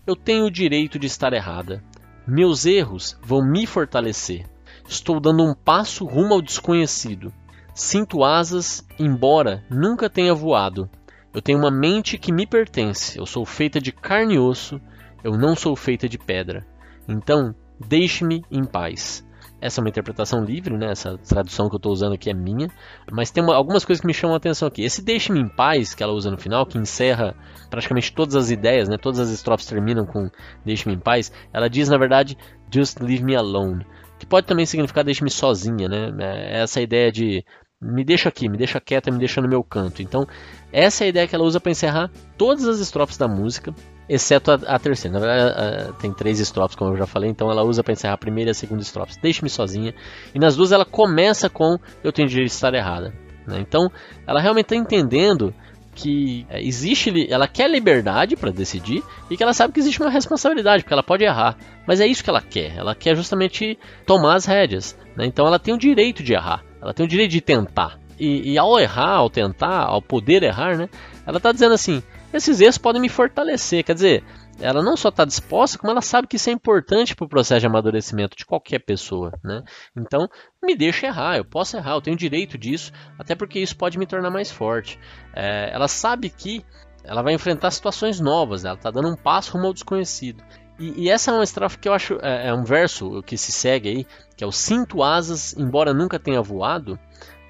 Eu 0.06 0.14
tenho 0.14 0.44
o 0.44 0.50
direito 0.50 0.98
de 0.98 1.06
estar 1.06 1.32
errada. 1.32 1.82
Meus 2.26 2.66
erros 2.66 3.18
vão 3.22 3.42
me 3.42 3.66
fortalecer. 3.66 4.44
Estou 4.86 5.18
dando 5.18 5.42
um 5.42 5.54
passo 5.54 6.04
rumo 6.04 6.34
ao 6.34 6.42
desconhecido. 6.42 7.32
Sinto 7.74 8.22
asas, 8.22 8.86
embora 8.98 9.64
nunca 9.70 10.10
tenha 10.10 10.34
voado. 10.34 10.90
Eu 11.32 11.40
tenho 11.40 11.58
uma 11.58 11.70
mente 11.70 12.18
que 12.18 12.30
me 12.30 12.46
pertence. 12.46 13.18
Eu 13.18 13.24
sou 13.24 13.46
feita 13.46 13.80
de 13.80 13.90
carne 13.90 14.34
e 14.34 14.38
osso 14.38 14.78
eu 15.24 15.32
não 15.32 15.56
sou 15.56 15.74
feita 15.74 16.06
de 16.08 16.18
pedra. 16.18 16.66
Então, 17.08 17.54
deixe-me 17.80 18.44
em 18.50 18.64
paz. 18.64 19.25
Essa 19.60 19.80
é 19.80 19.82
uma 19.82 19.88
interpretação 19.88 20.44
livre, 20.44 20.76
né? 20.76 20.90
Essa 20.90 21.16
tradução 21.18 21.68
que 21.68 21.74
eu 21.74 21.78
estou 21.78 21.92
usando 21.92 22.12
aqui 22.12 22.28
é 22.28 22.34
minha. 22.34 22.68
Mas 23.10 23.30
tem 23.30 23.42
uma, 23.42 23.54
algumas 23.54 23.84
coisas 23.84 24.00
que 24.00 24.06
me 24.06 24.12
chamam 24.12 24.34
a 24.34 24.36
atenção 24.36 24.68
aqui. 24.68 24.82
Esse 24.82 25.02
deixe-me 25.02 25.40
em 25.40 25.48
paz 25.48 25.94
que 25.94 26.02
ela 26.02 26.12
usa 26.12 26.30
no 26.30 26.36
final, 26.36 26.66
que 26.66 26.76
encerra 26.78 27.34
praticamente 27.70 28.12
todas 28.12 28.36
as 28.36 28.50
ideias, 28.50 28.88
né? 28.88 28.96
Todas 28.98 29.18
as 29.18 29.30
estrofes 29.30 29.66
terminam 29.66 30.04
com 30.04 30.30
deixe-me 30.64 30.94
em 30.94 30.98
paz. 30.98 31.32
Ela 31.52 31.68
diz, 31.68 31.88
na 31.88 31.96
verdade, 31.96 32.36
just 32.72 33.00
leave 33.00 33.24
me 33.24 33.34
alone. 33.34 33.86
Que 34.18 34.26
pode 34.26 34.46
também 34.46 34.66
significar 34.66 35.04
deixe-me 35.04 35.30
sozinha, 35.30 35.88
né? 35.88 36.12
É 36.18 36.62
essa 36.62 36.80
ideia 36.80 37.10
de 37.10 37.42
me 37.80 38.04
deixa 38.04 38.28
aqui, 38.28 38.48
me 38.48 38.56
deixa 38.58 38.80
quieta, 38.80 39.10
me 39.10 39.18
deixa 39.18 39.40
no 39.40 39.48
meu 39.48 39.62
canto. 39.64 40.02
Então, 40.02 40.26
essa 40.72 41.04
é 41.04 41.06
a 41.06 41.08
ideia 41.08 41.28
que 41.28 41.34
ela 41.34 41.44
usa 41.44 41.60
para 41.60 41.72
encerrar 41.72 42.10
todas 42.36 42.66
as 42.66 42.78
estrofes 42.78 43.16
da 43.16 43.28
música 43.28 43.74
exceto 44.08 44.50
a, 44.52 44.54
a, 44.54 44.78
terceira. 44.78 45.18
Na 45.18 45.26
verdade, 45.26 45.88
a, 45.90 45.92
tem 45.94 46.12
três 46.12 46.40
estrofes, 46.40 46.76
como 46.76 46.92
eu 46.92 46.96
já 46.96 47.06
falei, 47.06 47.30
então 47.30 47.50
ela 47.50 47.62
usa 47.62 47.82
para 47.82 47.92
encerrar 47.92 48.14
a 48.14 48.18
primeira 48.18 48.50
e 48.50 48.52
a 48.52 48.54
segunda 48.54 48.82
estrofe. 48.82 49.14
Deixe-me 49.20 49.50
sozinha. 49.50 49.94
E 50.34 50.38
nas 50.38 50.56
duas 50.56 50.72
ela 50.72 50.84
começa 50.84 51.48
com 51.48 51.78
Eu 52.02 52.12
tenho 52.12 52.28
direito 52.28 52.48
de 52.48 52.54
estar 52.54 52.74
errada. 52.74 53.12
Né? 53.46 53.58
Então, 53.60 53.90
ela 54.26 54.40
realmente 54.40 54.66
está 54.66 54.76
entendendo 54.76 55.54
que 55.94 56.46
é, 56.50 56.62
existe, 56.62 57.26
ela 57.32 57.48
quer 57.48 57.70
liberdade 57.70 58.36
para 58.36 58.50
decidir 58.50 59.02
e 59.30 59.36
que 59.36 59.42
ela 59.42 59.54
sabe 59.54 59.72
que 59.72 59.80
existe 59.80 60.00
uma 60.00 60.10
responsabilidade, 60.10 60.82
porque 60.82 60.92
ela 60.92 61.02
pode 61.02 61.24
errar. 61.24 61.56
Mas 61.86 62.00
é 62.00 62.06
isso 62.06 62.22
que 62.22 62.30
ela 62.30 62.42
quer. 62.42 62.76
Ela 62.76 62.94
quer 62.94 63.16
justamente 63.16 63.78
tomar 64.04 64.34
as 64.34 64.44
rédeas. 64.44 64.96
Né? 65.16 65.26
Então 65.26 65.46
ela 65.46 65.58
tem 65.58 65.74
o 65.74 65.78
direito 65.78 66.22
de 66.22 66.34
errar. 66.34 66.62
Ela 66.80 66.92
tem 66.92 67.06
o 67.06 67.08
direito 67.08 67.30
de 67.30 67.40
tentar. 67.40 67.98
E, 68.18 68.52
e 68.52 68.58
ao 68.58 68.78
errar, 68.78 69.16
ao 69.16 69.30
tentar, 69.30 69.84
ao 69.84 70.00
poder 70.00 70.42
errar, 70.42 70.76
né? 70.76 70.88
Ela 71.26 71.36
está 71.36 71.52
dizendo 71.52 71.74
assim: 71.74 72.02
esses 72.32 72.60
erros 72.60 72.78
podem 72.78 73.00
me 73.00 73.08
fortalecer. 73.08 73.84
Quer 73.84 73.94
dizer, 73.94 74.24
ela 74.60 74.82
não 74.82 74.96
só 74.96 75.10
está 75.10 75.24
disposta, 75.24 75.78
como 75.78 75.90
ela 75.90 76.00
sabe 76.00 76.26
que 76.26 76.36
isso 76.36 76.48
é 76.48 76.52
importante 76.52 77.14
para 77.14 77.24
o 77.24 77.28
processo 77.28 77.60
de 77.60 77.66
amadurecimento 77.66 78.36
de 78.36 78.46
qualquer 78.46 78.80
pessoa. 78.80 79.32
Né? 79.44 79.62
Então, 79.96 80.28
me 80.62 80.74
deixa 80.74 81.06
errar, 81.06 81.36
eu 81.36 81.44
posso 81.44 81.76
errar, 81.76 81.92
eu 81.92 82.00
tenho 82.00 82.16
direito 82.16 82.56
disso, 82.56 82.92
até 83.18 83.34
porque 83.34 83.58
isso 83.58 83.76
pode 83.76 83.98
me 83.98 84.06
tornar 84.06 84.30
mais 84.30 84.50
forte. 84.50 84.98
É, 85.34 85.70
ela 85.72 85.88
sabe 85.88 86.30
que 86.30 86.64
ela 87.04 87.22
vai 87.22 87.34
enfrentar 87.34 87.70
situações 87.70 88.18
novas, 88.18 88.64
ela 88.64 88.74
está 88.74 88.90
dando 88.90 89.08
um 89.08 89.16
passo 89.16 89.52
rumo 89.52 89.66
ao 89.66 89.72
desconhecido. 89.72 90.42
E, 90.78 91.04
e, 91.04 91.10
essa 91.10 91.30
é 91.30 91.34
uma 91.34 91.44
estrofe 91.44 91.78
que 91.78 91.88
eu 91.88 91.92
acho, 91.92 92.18
é, 92.20 92.48
é, 92.48 92.54
um 92.54 92.64
verso 92.64 93.22
que 93.22 93.38
se 93.38 93.50
segue 93.50 93.88
aí, 93.88 94.06
que 94.36 94.44
é 94.44 94.46
o 94.46 94.52
Sinto 94.52 95.02
asas, 95.02 95.56
embora 95.56 95.94
nunca 95.94 96.18
tenha 96.18 96.42
voado, 96.42 96.98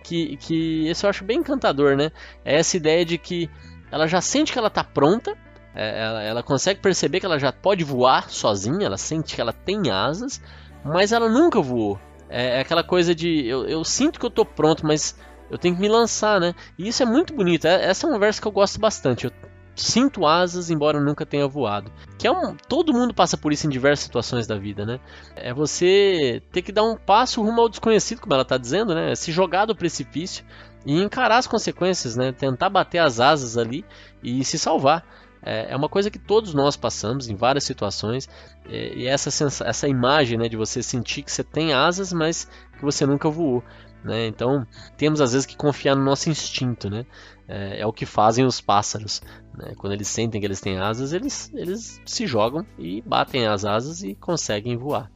que, 0.05 0.37
que 0.37 0.87
esse 0.87 1.05
eu 1.05 1.11
acho 1.11 1.25
bem 1.25 1.39
encantador, 1.39 1.97
né? 1.97 2.13
É 2.45 2.57
essa 2.57 2.77
ideia 2.77 3.05
de 3.05 3.19
que 3.19 3.51
ela 3.97 4.07
já 4.07 4.21
sente 4.21 4.53
que 4.53 4.59
ela 4.59 4.69
está 4.69 4.85
pronta, 4.85 5.37
é, 5.75 6.05
ela, 6.05 6.23
ela, 6.23 6.43
consegue 6.43 6.81
perceber 6.81 7.21
que 7.21 7.27
ela 7.27 7.39
já 7.39 7.53
pode 7.53 7.83
voar 7.83 8.31
sozinha, 8.31 8.87
ela 8.87 8.97
sente 8.97 9.35
que 9.35 9.41
ela 9.41 9.53
tem 9.53 9.91
asas, 9.91 10.41
mas 10.85 11.13
ela 11.13 11.29
nunca 11.29 11.61
voou. 11.61 11.99
É, 12.29 12.59
é 12.59 12.61
aquela 12.61 12.85
coisa 12.85 13.15
de 13.15 13.47
eu, 13.47 13.67
eu, 13.67 13.85
sinto 13.85 14.19
que 14.19 14.25
eu 14.25 14.31
estou 14.31 14.45
pronto, 14.45 14.87
mas 14.87 15.19
eu 15.51 15.59
tenho 15.59 15.75
que 15.75 15.81
me 15.81 15.89
lançar, 15.89 16.41
né? 16.41 16.55
E 16.79 16.89
isso 16.89 17.03
é 17.03 17.07
muito 17.07 17.35
bonito. 17.35 17.67
É, 17.67 17.85
essa 17.85 18.07
é 18.07 18.11
uma 18.11 18.19
verso 18.19 18.41
que 18.41 18.49
eu 18.49 18.53
gosto 18.53 18.79
bastante. 18.81 19.27
Eu 19.27 19.33
sinto 19.75 20.27
asas, 20.27 20.71
embora 20.71 20.99
eu 20.99 21.05
nunca 21.05 21.27
tenha 21.27 21.47
voado. 21.47 21.93
Que 22.19 22.27
é 22.27 22.33
um, 22.33 22.57
todo 22.69 22.95
mundo 22.95 23.15
passa 23.15 23.37
por 23.37 23.53
isso 23.53 23.67
em 23.67 23.71
diversas 23.71 24.05
situações 24.05 24.47
da 24.47 24.57
vida, 24.57 24.85
né? 24.85 24.99
É 25.37 25.53
você 25.53 26.43
ter 26.51 26.63
que 26.63 26.73
dar 26.73 26.85
um 26.85 26.97
passo 26.97 27.43
rumo 27.43 27.61
ao 27.61 27.69
desconhecido, 27.69 28.21
como 28.21 28.33
ela 28.33 28.43
está 28.43 28.57
dizendo, 28.57 28.95
né? 28.95 29.15
Se 29.15 29.31
jogar 29.31 29.67
do 29.67 29.77
precipício 29.77 30.45
e 30.87 31.03
encarar 31.03 31.39
as 31.39 31.49
consequências, 31.49 32.17
né? 32.17 32.31
Tentar 32.31 32.71
bater 32.71 32.99
as 32.99 33.19
asas 33.19 33.59
ali 33.59 33.85
e 34.23 34.45
se 34.45 34.57
salvar. 34.57 35.05
É, 35.43 35.73
é 35.73 35.77
uma 35.77 35.89
coisa 35.89 36.11
que 36.11 36.19
todos 36.19 36.55
nós 36.55 36.77
passamos 36.77 37.29
em 37.29 37.35
várias 37.35 37.65
situações. 37.65 38.29
É, 38.65 38.95
e 38.95 39.07
essa, 39.07 39.29
essa 39.65 39.89
imagem 39.89 40.39
né, 40.39 40.49
de 40.49 40.57
você 40.57 40.83
sentir 40.85 41.23
que 41.23 41.33
você 41.33 41.43
tem 41.43 41.75
asas, 41.75 42.13
mas 42.13 42.49
que 42.79 42.83
você 42.83 43.05
nunca 43.05 43.29
voou. 43.29 43.65
Né? 44.05 44.29
Então 44.29 44.65
temos 44.97 45.21
às 45.21 45.33
vezes 45.33 45.45
que 45.45 45.57
confiar 45.57 45.97
no 45.97 46.05
nosso 46.05 46.31
instinto. 46.31 46.89
Né? 46.89 47.05
É, 47.49 47.81
é 47.81 47.87
o 47.87 47.93
que 47.93 48.07
fazem 48.07 48.45
os 48.45 48.61
pássaros. 48.61 49.21
Né? 49.59 49.75
Quando 49.77 49.93
eles 49.93 50.07
sentem 50.07 50.41
que 50.41 50.47
eles 50.47 50.61
têm 50.61 50.79
asas, 50.79 51.13
eles, 51.13 51.51
eles 51.53 52.01
se 52.07 52.29
jogam 52.29 52.65
e 52.79 53.03
batem 53.03 53.49
as 53.49 53.65
asas 53.65 54.05
e 54.05 54.15
conseguem 54.15 54.77
voar 54.77 55.11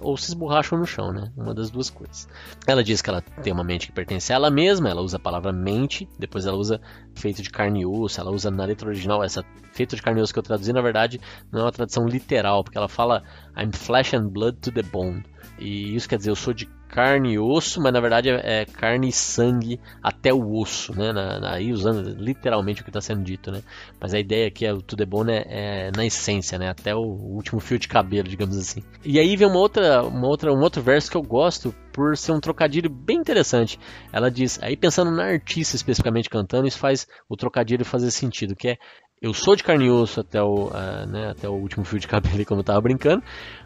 ou 0.00 0.16
se 0.16 0.28
esborracham 0.28 0.78
no 0.78 0.86
chão, 0.86 1.12
né? 1.12 1.32
Uma 1.36 1.54
das 1.54 1.70
duas 1.70 1.90
coisas. 1.90 2.28
Ela 2.66 2.82
diz 2.84 3.02
que 3.02 3.10
ela 3.10 3.20
tem 3.20 3.52
uma 3.52 3.64
mente 3.64 3.86
que 3.86 3.92
pertence 3.92 4.32
a 4.32 4.36
ela 4.36 4.50
mesma, 4.50 4.88
ela 4.88 5.00
usa 5.00 5.16
a 5.16 5.20
palavra 5.20 5.52
mente, 5.52 6.08
depois 6.18 6.46
ela 6.46 6.56
usa 6.56 6.80
feito 7.14 7.42
de 7.42 7.50
carne 7.50 7.80
e 7.80 7.86
osso, 7.86 8.20
ela 8.20 8.30
usa 8.30 8.50
na 8.50 8.64
letra 8.64 8.88
original 8.88 9.22
essa 9.22 9.44
feito 9.72 9.96
de 9.96 10.02
carne 10.02 10.20
e 10.20 10.22
osso 10.22 10.32
que 10.32 10.38
eu 10.38 10.42
traduzi, 10.42 10.72
na 10.72 10.80
verdade, 10.80 11.20
não 11.50 11.60
é 11.60 11.64
uma 11.64 11.72
tradução 11.72 12.06
literal, 12.06 12.62
porque 12.64 12.78
ela 12.78 12.88
fala 12.88 13.22
I'm 13.56 13.72
flesh 13.72 14.14
and 14.14 14.28
blood 14.28 14.58
to 14.58 14.72
the 14.72 14.82
bone. 14.82 15.24
E 15.58 15.94
isso 15.94 16.08
quer 16.08 16.16
dizer 16.16 16.30
eu 16.30 16.36
sou 16.36 16.52
de 16.52 16.66
carne 16.88 17.34
e 17.34 17.38
osso, 17.38 17.80
mas 17.80 17.92
na 17.92 18.00
verdade 18.00 18.30
é, 18.30 18.62
é 18.62 18.64
carne 18.64 19.08
e 19.08 19.12
sangue 19.12 19.78
até 20.02 20.32
o 20.32 20.54
osso, 20.54 20.96
né? 20.96 21.12
Na, 21.12 21.38
na, 21.38 21.54
aí 21.54 21.72
usando 21.72 22.08
literalmente 22.18 22.80
o 22.80 22.84
que 22.84 22.90
está 22.90 23.00
sendo 23.00 23.22
dito, 23.22 23.50
né? 23.52 23.62
Mas 24.00 24.14
a 24.14 24.18
ideia 24.18 24.48
aqui 24.48 24.64
é 24.64 24.72
o 24.72 24.80
tudo 24.80 25.02
é 25.02 25.06
bom, 25.06 25.22
né? 25.22 25.44
É 25.46 25.90
na 25.94 26.06
essência, 26.06 26.58
né? 26.58 26.68
Até 26.68 26.94
o 26.94 27.00
último 27.00 27.60
fio 27.60 27.78
de 27.78 27.88
cabelo, 27.88 28.28
digamos 28.28 28.56
assim. 28.56 28.82
E 29.04 29.18
aí 29.18 29.36
vem 29.36 29.46
uma 29.46 29.58
outra, 29.58 30.02
uma 30.02 30.26
outra, 30.26 30.52
um 30.52 30.60
outro 30.60 30.82
verso 30.82 31.10
que 31.10 31.16
eu 31.16 31.22
gosto 31.22 31.74
por 31.92 32.16
ser 32.16 32.32
um 32.32 32.40
trocadilho 32.40 32.88
bem 32.88 33.18
interessante. 33.18 33.78
Ela 34.12 34.30
diz, 34.30 34.58
aí 34.62 34.76
pensando 34.76 35.10
na 35.10 35.24
artista 35.24 35.76
especificamente 35.76 36.30
cantando, 36.30 36.66
isso 36.68 36.78
faz 36.78 37.06
o 37.28 37.36
trocadilho 37.36 37.84
fazer 37.84 38.10
sentido, 38.10 38.56
que 38.56 38.68
é 38.68 38.78
eu 39.20 39.34
sou 39.34 39.56
de 39.56 39.64
carne 39.64 39.86
e 39.86 39.90
osso 39.90 40.20
até 40.20 40.42
o, 40.42 40.68
uh, 40.68 41.06
né, 41.06 41.30
até 41.30 41.48
o 41.48 41.52
último 41.52 41.84
fio 41.84 41.98
de 41.98 42.06
cabelo, 42.06 42.44
como 42.44 42.60
eu 42.60 42.64
tava 42.64 42.80
brincando. 42.80 43.22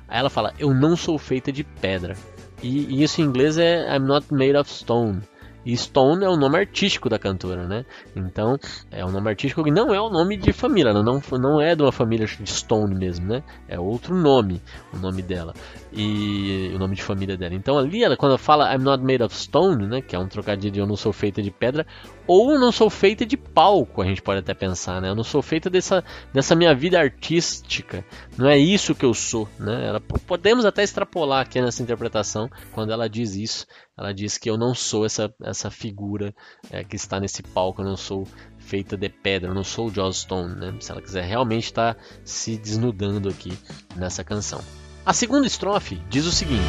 Aí 0.08 0.18
ela 0.18 0.30
fala, 0.30 0.52
eu 0.58 0.74
não 0.74 0.96
sou 0.96 1.18
feita 1.18 1.52
de 1.52 1.64
pedra. 1.64 2.16
E, 2.62 2.86
e 2.94 3.02
isso 3.02 3.20
em 3.20 3.24
inglês 3.24 3.58
é 3.58 3.94
I'm 3.94 4.06
not 4.06 4.32
made 4.32 4.56
of 4.56 4.70
stone. 4.70 5.20
E 5.64 5.76
Stone 5.76 6.24
é 6.24 6.28
o 6.28 6.36
nome 6.36 6.58
artístico 6.58 7.08
da 7.08 7.18
cantora, 7.18 7.66
né? 7.66 7.84
Então, 8.16 8.58
é 8.90 9.04
um 9.04 9.10
nome 9.10 9.28
artístico 9.28 9.62
que 9.62 9.70
não 9.70 9.94
é 9.94 10.00
o 10.00 10.10
nome 10.10 10.36
de 10.36 10.52
família, 10.52 10.90
ela 10.90 11.02
não, 11.02 11.22
não 11.38 11.60
é 11.60 11.74
de 11.74 11.82
uma 11.82 11.92
família 11.92 12.26
de 12.26 12.50
Stone 12.50 12.94
mesmo, 12.94 13.26
né? 13.26 13.42
É 13.68 13.78
outro 13.78 14.14
nome, 14.14 14.60
o 14.92 14.96
nome 14.96 15.22
dela. 15.22 15.54
E 15.92 16.72
o 16.74 16.78
nome 16.78 16.96
de 16.96 17.02
família 17.02 17.36
dela. 17.36 17.54
Então, 17.54 17.78
ali, 17.78 18.02
ela, 18.02 18.16
quando 18.16 18.32
ela 18.32 18.38
fala 18.38 18.74
I'm 18.74 18.82
not 18.82 19.04
made 19.04 19.22
of 19.22 19.34
stone, 19.34 19.86
né? 19.86 20.00
Que 20.00 20.16
é 20.16 20.18
um 20.18 20.26
trocadilho 20.26 20.72
de 20.72 20.80
eu 20.80 20.86
não 20.86 20.96
sou 20.96 21.12
feita 21.12 21.42
de 21.42 21.50
pedra, 21.50 21.86
ou 22.26 22.58
não 22.58 22.72
sou 22.72 22.88
feita 22.88 23.26
de 23.26 23.36
palco, 23.36 24.00
a 24.00 24.04
gente 24.04 24.22
pode 24.22 24.40
até 24.40 24.54
pensar, 24.54 25.00
né? 25.00 25.10
Eu 25.10 25.14
não 25.14 25.24
sou 25.24 25.42
feita 25.42 25.68
dessa, 25.68 26.04
dessa 26.32 26.54
minha 26.54 26.74
vida 26.74 26.98
artística, 26.98 28.04
não 28.36 28.48
é 28.48 28.56
isso 28.58 28.94
que 28.94 29.04
eu 29.04 29.12
sou, 29.12 29.48
né? 29.58 29.86
Ela, 29.86 30.00
podemos 30.00 30.64
até 30.64 30.82
extrapolar 30.82 31.42
aqui 31.42 31.60
nessa 31.60 31.82
interpretação 31.82 32.48
quando 32.72 32.92
ela 32.92 33.08
diz 33.08 33.34
isso. 33.34 33.66
Ela 33.96 34.12
diz 34.12 34.38
que 34.38 34.48
eu 34.48 34.56
não 34.56 34.74
sou 34.74 35.04
essa, 35.04 35.32
essa 35.42 35.70
figura 35.70 36.34
é, 36.70 36.82
que 36.82 36.96
está 36.96 37.20
nesse 37.20 37.42
palco, 37.42 37.82
eu 37.82 37.86
não 37.86 37.96
sou 37.96 38.26
feita 38.58 38.96
de 38.96 39.08
pedra, 39.08 39.50
eu 39.50 39.54
não 39.54 39.64
sou 39.64 39.88
o 39.88 39.94
Joss 39.94 40.20
Stone, 40.20 40.54
né? 40.56 40.74
Se 40.80 40.90
ela 40.90 41.02
quiser 41.02 41.24
realmente 41.24 41.64
estar 41.64 41.94
tá 41.94 42.00
se 42.24 42.56
desnudando 42.56 43.28
aqui 43.28 43.52
nessa 43.94 44.24
canção. 44.24 44.62
A 45.04 45.12
segunda 45.12 45.46
estrofe 45.46 45.96
diz 46.08 46.24
o 46.24 46.32
seguinte. 46.32 46.62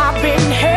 I've 0.00 0.22
been 0.22 0.67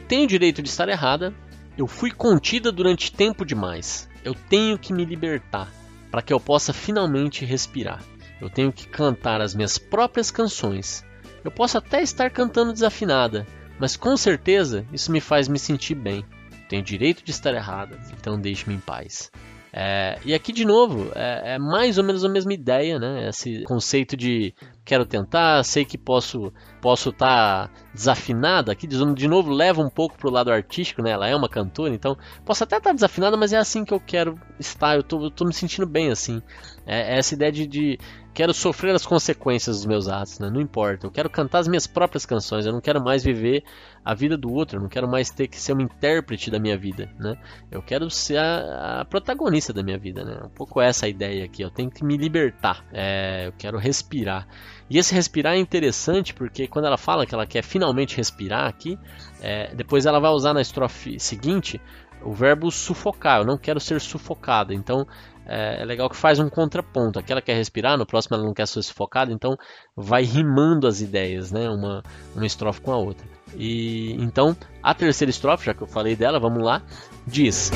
Eu 0.00 0.06
tenho 0.06 0.24
o 0.24 0.26
direito 0.26 0.62
de 0.62 0.68
estar 0.70 0.88
errada. 0.88 1.34
Eu 1.76 1.86
fui 1.86 2.10
contida 2.10 2.72
durante 2.72 3.12
tempo 3.12 3.44
demais. 3.44 4.08
Eu 4.24 4.34
tenho 4.34 4.78
que 4.78 4.94
me 4.94 5.04
libertar 5.04 5.70
para 6.10 6.22
que 6.22 6.32
eu 6.32 6.40
possa 6.40 6.72
finalmente 6.72 7.44
respirar. 7.44 8.02
Eu 8.40 8.48
tenho 8.48 8.72
que 8.72 8.88
cantar 8.88 9.42
as 9.42 9.54
minhas 9.54 9.76
próprias 9.76 10.30
canções. 10.30 11.04
Eu 11.44 11.50
posso 11.50 11.76
até 11.76 12.00
estar 12.00 12.30
cantando 12.30 12.72
desafinada, 12.72 13.46
mas 13.78 13.94
com 13.94 14.16
certeza 14.16 14.86
isso 14.90 15.12
me 15.12 15.20
faz 15.20 15.48
me 15.48 15.58
sentir 15.58 15.96
bem. 15.96 16.24
Tenho 16.66 16.82
direito 16.82 17.22
de 17.22 17.30
estar 17.30 17.52
errada, 17.52 17.98
então 18.18 18.40
deixe-me 18.40 18.76
em 18.76 18.80
paz. 18.80 19.30
É, 19.72 20.18
e 20.24 20.34
aqui 20.34 20.52
de 20.52 20.64
novo 20.64 21.12
é, 21.14 21.54
é, 21.54 21.58
mais 21.58 21.96
ou 21.96 22.02
menos 22.02 22.24
a 22.24 22.28
mesma 22.28 22.52
ideia, 22.52 22.98
né? 22.98 23.28
Esse 23.28 23.62
conceito 23.62 24.16
de 24.16 24.52
quero 24.84 25.06
tentar, 25.06 25.64
sei 25.64 25.84
que 25.84 25.96
posso 25.96 26.52
posso 26.80 27.10
estar 27.10 27.68
tá 27.68 27.74
desafinada. 27.94 28.72
Aqui 28.72 28.86
de 28.86 29.28
novo 29.28 29.52
leva 29.52 29.80
um 29.80 29.88
pouco 29.88 30.18
para 30.18 30.28
o 30.28 30.32
lado 30.32 30.50
artístico, 30.50 31.02
né? 31.02 31.10
Ela 31.10 31.28
é 31.28 31.36
uma 31.36 31.48
cantora, 31.48 31.94
então 31.94 32.16
posso 32.44 32.64
até 32.64 32.78
estar 32.78 32.90
tá 32.90 32.94
desafinada, 32.94 33.36
mas 33.36 33.52
é 33.52 33.58
assim 33.58 33.84
que 33.84 33.94
eu 33.94 34.00
quero 34.00 34.38
estar. 34.58 34.96
Eu 34.96 35.02
tô, 35.04 35.22
eu 35.24 35.30
tô 35.30 35.44
me 35.44 35.52
sentindo 35.52 35.86
bem 35.86 36.10
assim. 36.10 36.42
É, 36.86 37.14
é 37.14 37.18
essa 37.18 37.34
ideia 37.34 37.52
de, 37.52 37.66
de 37.66 37.98
quero 38.32 38.54
sofrer 38.54 38.94
as 38.94 39.04
consequências 39.04 39.76
dos 39.76 39.86
meus 39.86 40.08
atos, 40.08 40.38
né? 40.38 40.48
Não 40.50 40.60
importa. 40.60 41.06
Eu 41.06 41.10
quero 41.10 41.28
cantar 41.28 41.58
as 41.58 41.68
minhas 41.68 41.86
próprias 41.86 42.24
canções. 42.24 42.64
Eu 42.66 42.72
não 42.72 42.80
quero 42.80 43.02
mais 43.02 43.22
viver 43.22 43.64
a 44.04 44.14
vida 44.14 44.36
do 44.36 44.52
outro. 44.52 44.78
Eu 44.78 44.82
não 44.82 44.88
quero 44.88 45.08
mais 45.08 45.30
ter 45.30 45.48
que 45.48 45.60
ser 45.60 45.74
um 45.74 45.80
intérprete 45.80 46.50
da 46.50 46.58
minha 46.58 46.76
vida, 46.76 47.10
né? 47.18 47.36
Eu 47.70 47.82
quero 47.82 48.08
ser 48.08 48.38
a, 48.38 49.00
a 49.00 49.04
protagonista 49.04 49.72
da 49.72 49.82
minha 49.82 49.98
vida, 49.98 50.24
né? 50.24 50.40
Um 50.44 50.48
pouco 50.48 50.80
essa 50.80 51.08
ideia 51.08 51.44
aqui. 51.44 51.62
Eu 51.62 51.70
tenho 51.70 51.90
que 51.90 52.04
me 52.04 52.16
libertar. 52.16 52.84
É, 52.92 53.48
eu 53.48 53.52
quero 53.58 53.78
respirar. 53.78 54.46
E 54.88 54.98
esse 54.98 55.14
respirar 55.14 55.54
é 55.54 55.58
interessante 55.58 56.34
porque 56.34 56.66
quando 56.66 56.86
ela 56.86 56.98
fala 56.98 57.26
que 57.26 57.34
ela 57.34 57.46
quer 57.46 57.62
finalmente 57.62 58.16
respirar 58.16 58.66
aqui, 58.66 58.98
é, 59.40 59.74
depois 59.74 60.06
ela 60.06 60.18
vai 60.18 60.30
usar 60.30 60.52
na 60.52 60.60
estrofe 60.60 61.18
seguinte 61.18 61.80
o 62.22 62.32
verbo 62.32 62.70
sufocar. 62.70 63.40
Eu 63.40 63.46
não 63.46 63.56
quero 63.56 63.80
ser 63.80 64.00
sufocada. 64.00 64.74
Então 64.74 65.06
é, 65.50 65.82
é, 65.82 65.84
legal 65.84 66.08
que 66.08 66.16
faz 66.16 66.38
um 66.38 66.48
contraponto. 66.48 67.18
Aquela 67.18 67.42
quer 67.42 67.54
respirar, 67.56 67.98
no 67.98 68.06
próximo 68.06 68.36
ela 68.36 68.46
não 68.46 68.54
quer 68.54 68.68
ser 68.68 68.82
sufocada, 68.82 69.32
então 69.32 69.56
vai 69.96 70.22
rimando 70.22 70.86
as 70.86 71.00
ideias, 71.00 71.50
né? 71.50 71.68
Uma, 71.68 72.04
uma 72.36 72.46
estrofe 72.46 72.80
com 72.80 72.92
a 72.92 72.96
outra. 72.96 73.26
E 73.56 74.12
então 74.22 74.56
a 74.80 74.94
terceira 74.94 75.30
estrofe, 75.30 75.66
já 75.66 75.74
que 75.74 75.82
eu 75.82 75.88
falei 75.88 76.14
dela, 76.14 76.38
vamos 76.38 76.62
lá, 76.62 76.80
diz. 77.26 77.72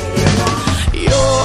You're 0.95 1.45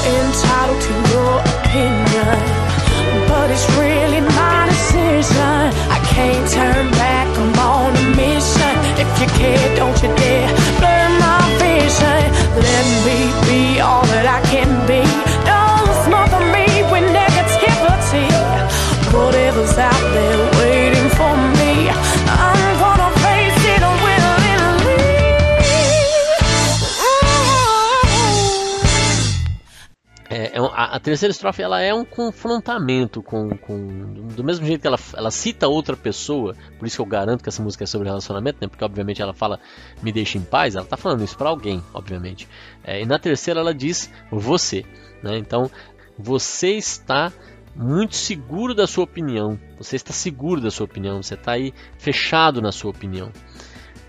Whatever's 19.20 19.78
out 19.78 20.04
there 20.14 20.40
waiting 20.60 21.10
for 21.18 21.36
me, 21.58 21.90
I'm 21.90 22.80
gonna 22.80 23.12
face 23.20 23.66
it. 23.66 23.80
É, 30.30 30.56
é 30.56 30.60
a, 30.60 30.96
a, 30.96 31.00
terceira 31.00 31.32
estrofe 31.32 31.64
ela 31.64 31.82
é 31.82 31.92
um 31.92 32.06
confrontamento 32.06 33.24
com, 33.24 33.50
com 33.58 34.14
do 34.36 34.44
mesmo 34.44 34.66
jeito 34.66 34.82
que 34.82 34.88
ela, 34.88 35.00
ela 35.16 35.32
cita 35.32 35.68
outra 35.68 35.98
pessoa, 35.98 36.56
por 36.78 36.86
isso 36.86 36.98
que 36.98 37.02
eu 37.02 37.06
garanto 37.06 37.42
que 37.42 37.50
essa 37.50 37.64
música 37.64 37.84
é 37.84 37.88
sobre 37.88 38.08
relacionamento, 38.08 38.60
né? 38.62 38.68
Porque 38.68 38.86
obviamente 38.86 39.22
ela 39.22 39.34
fala 39.34 39.60
me 40.04 40.12
deixa 40.12 40.38
em 40.38 40.42
paz, 40.42 40.76
ela 40.76 40.84
está 40.84 40.96
falando 40.96 41.24
isso 41.24 41.36
para 41.36 41.50
alguém, 41.50 41.84
obviamente. 41.94 42.48
É, 42.84 43.02
e 43.02 43.06
na 43.06 43.18
terceira 43.18 43.60
ela 43.60 43.74
diz 43.74 44.10
você, 44.32 44.86
né? 45.24 45.36
Então 45.38 45.70
você 46.16 46.74
está 46.74 47.34
muito 47.80 48.18
seguro 48.18 48.76
da 48.76 48.86
sua 48.86 49.06
opinião, 49.06 49.58
você 49.78 49.96
está 49.96 50.12
seguro 50.12 50.60
da 50.60 50.70
sua 50.70 50.86
opinião, 50.86 51.24
você 51.24 51.36
está 51.36 51.54
aí 51.54 51.74
fechado 51.98 52.62
na 52.62 52.74
sua 52.74 52.92
opinião. 52.92 53.32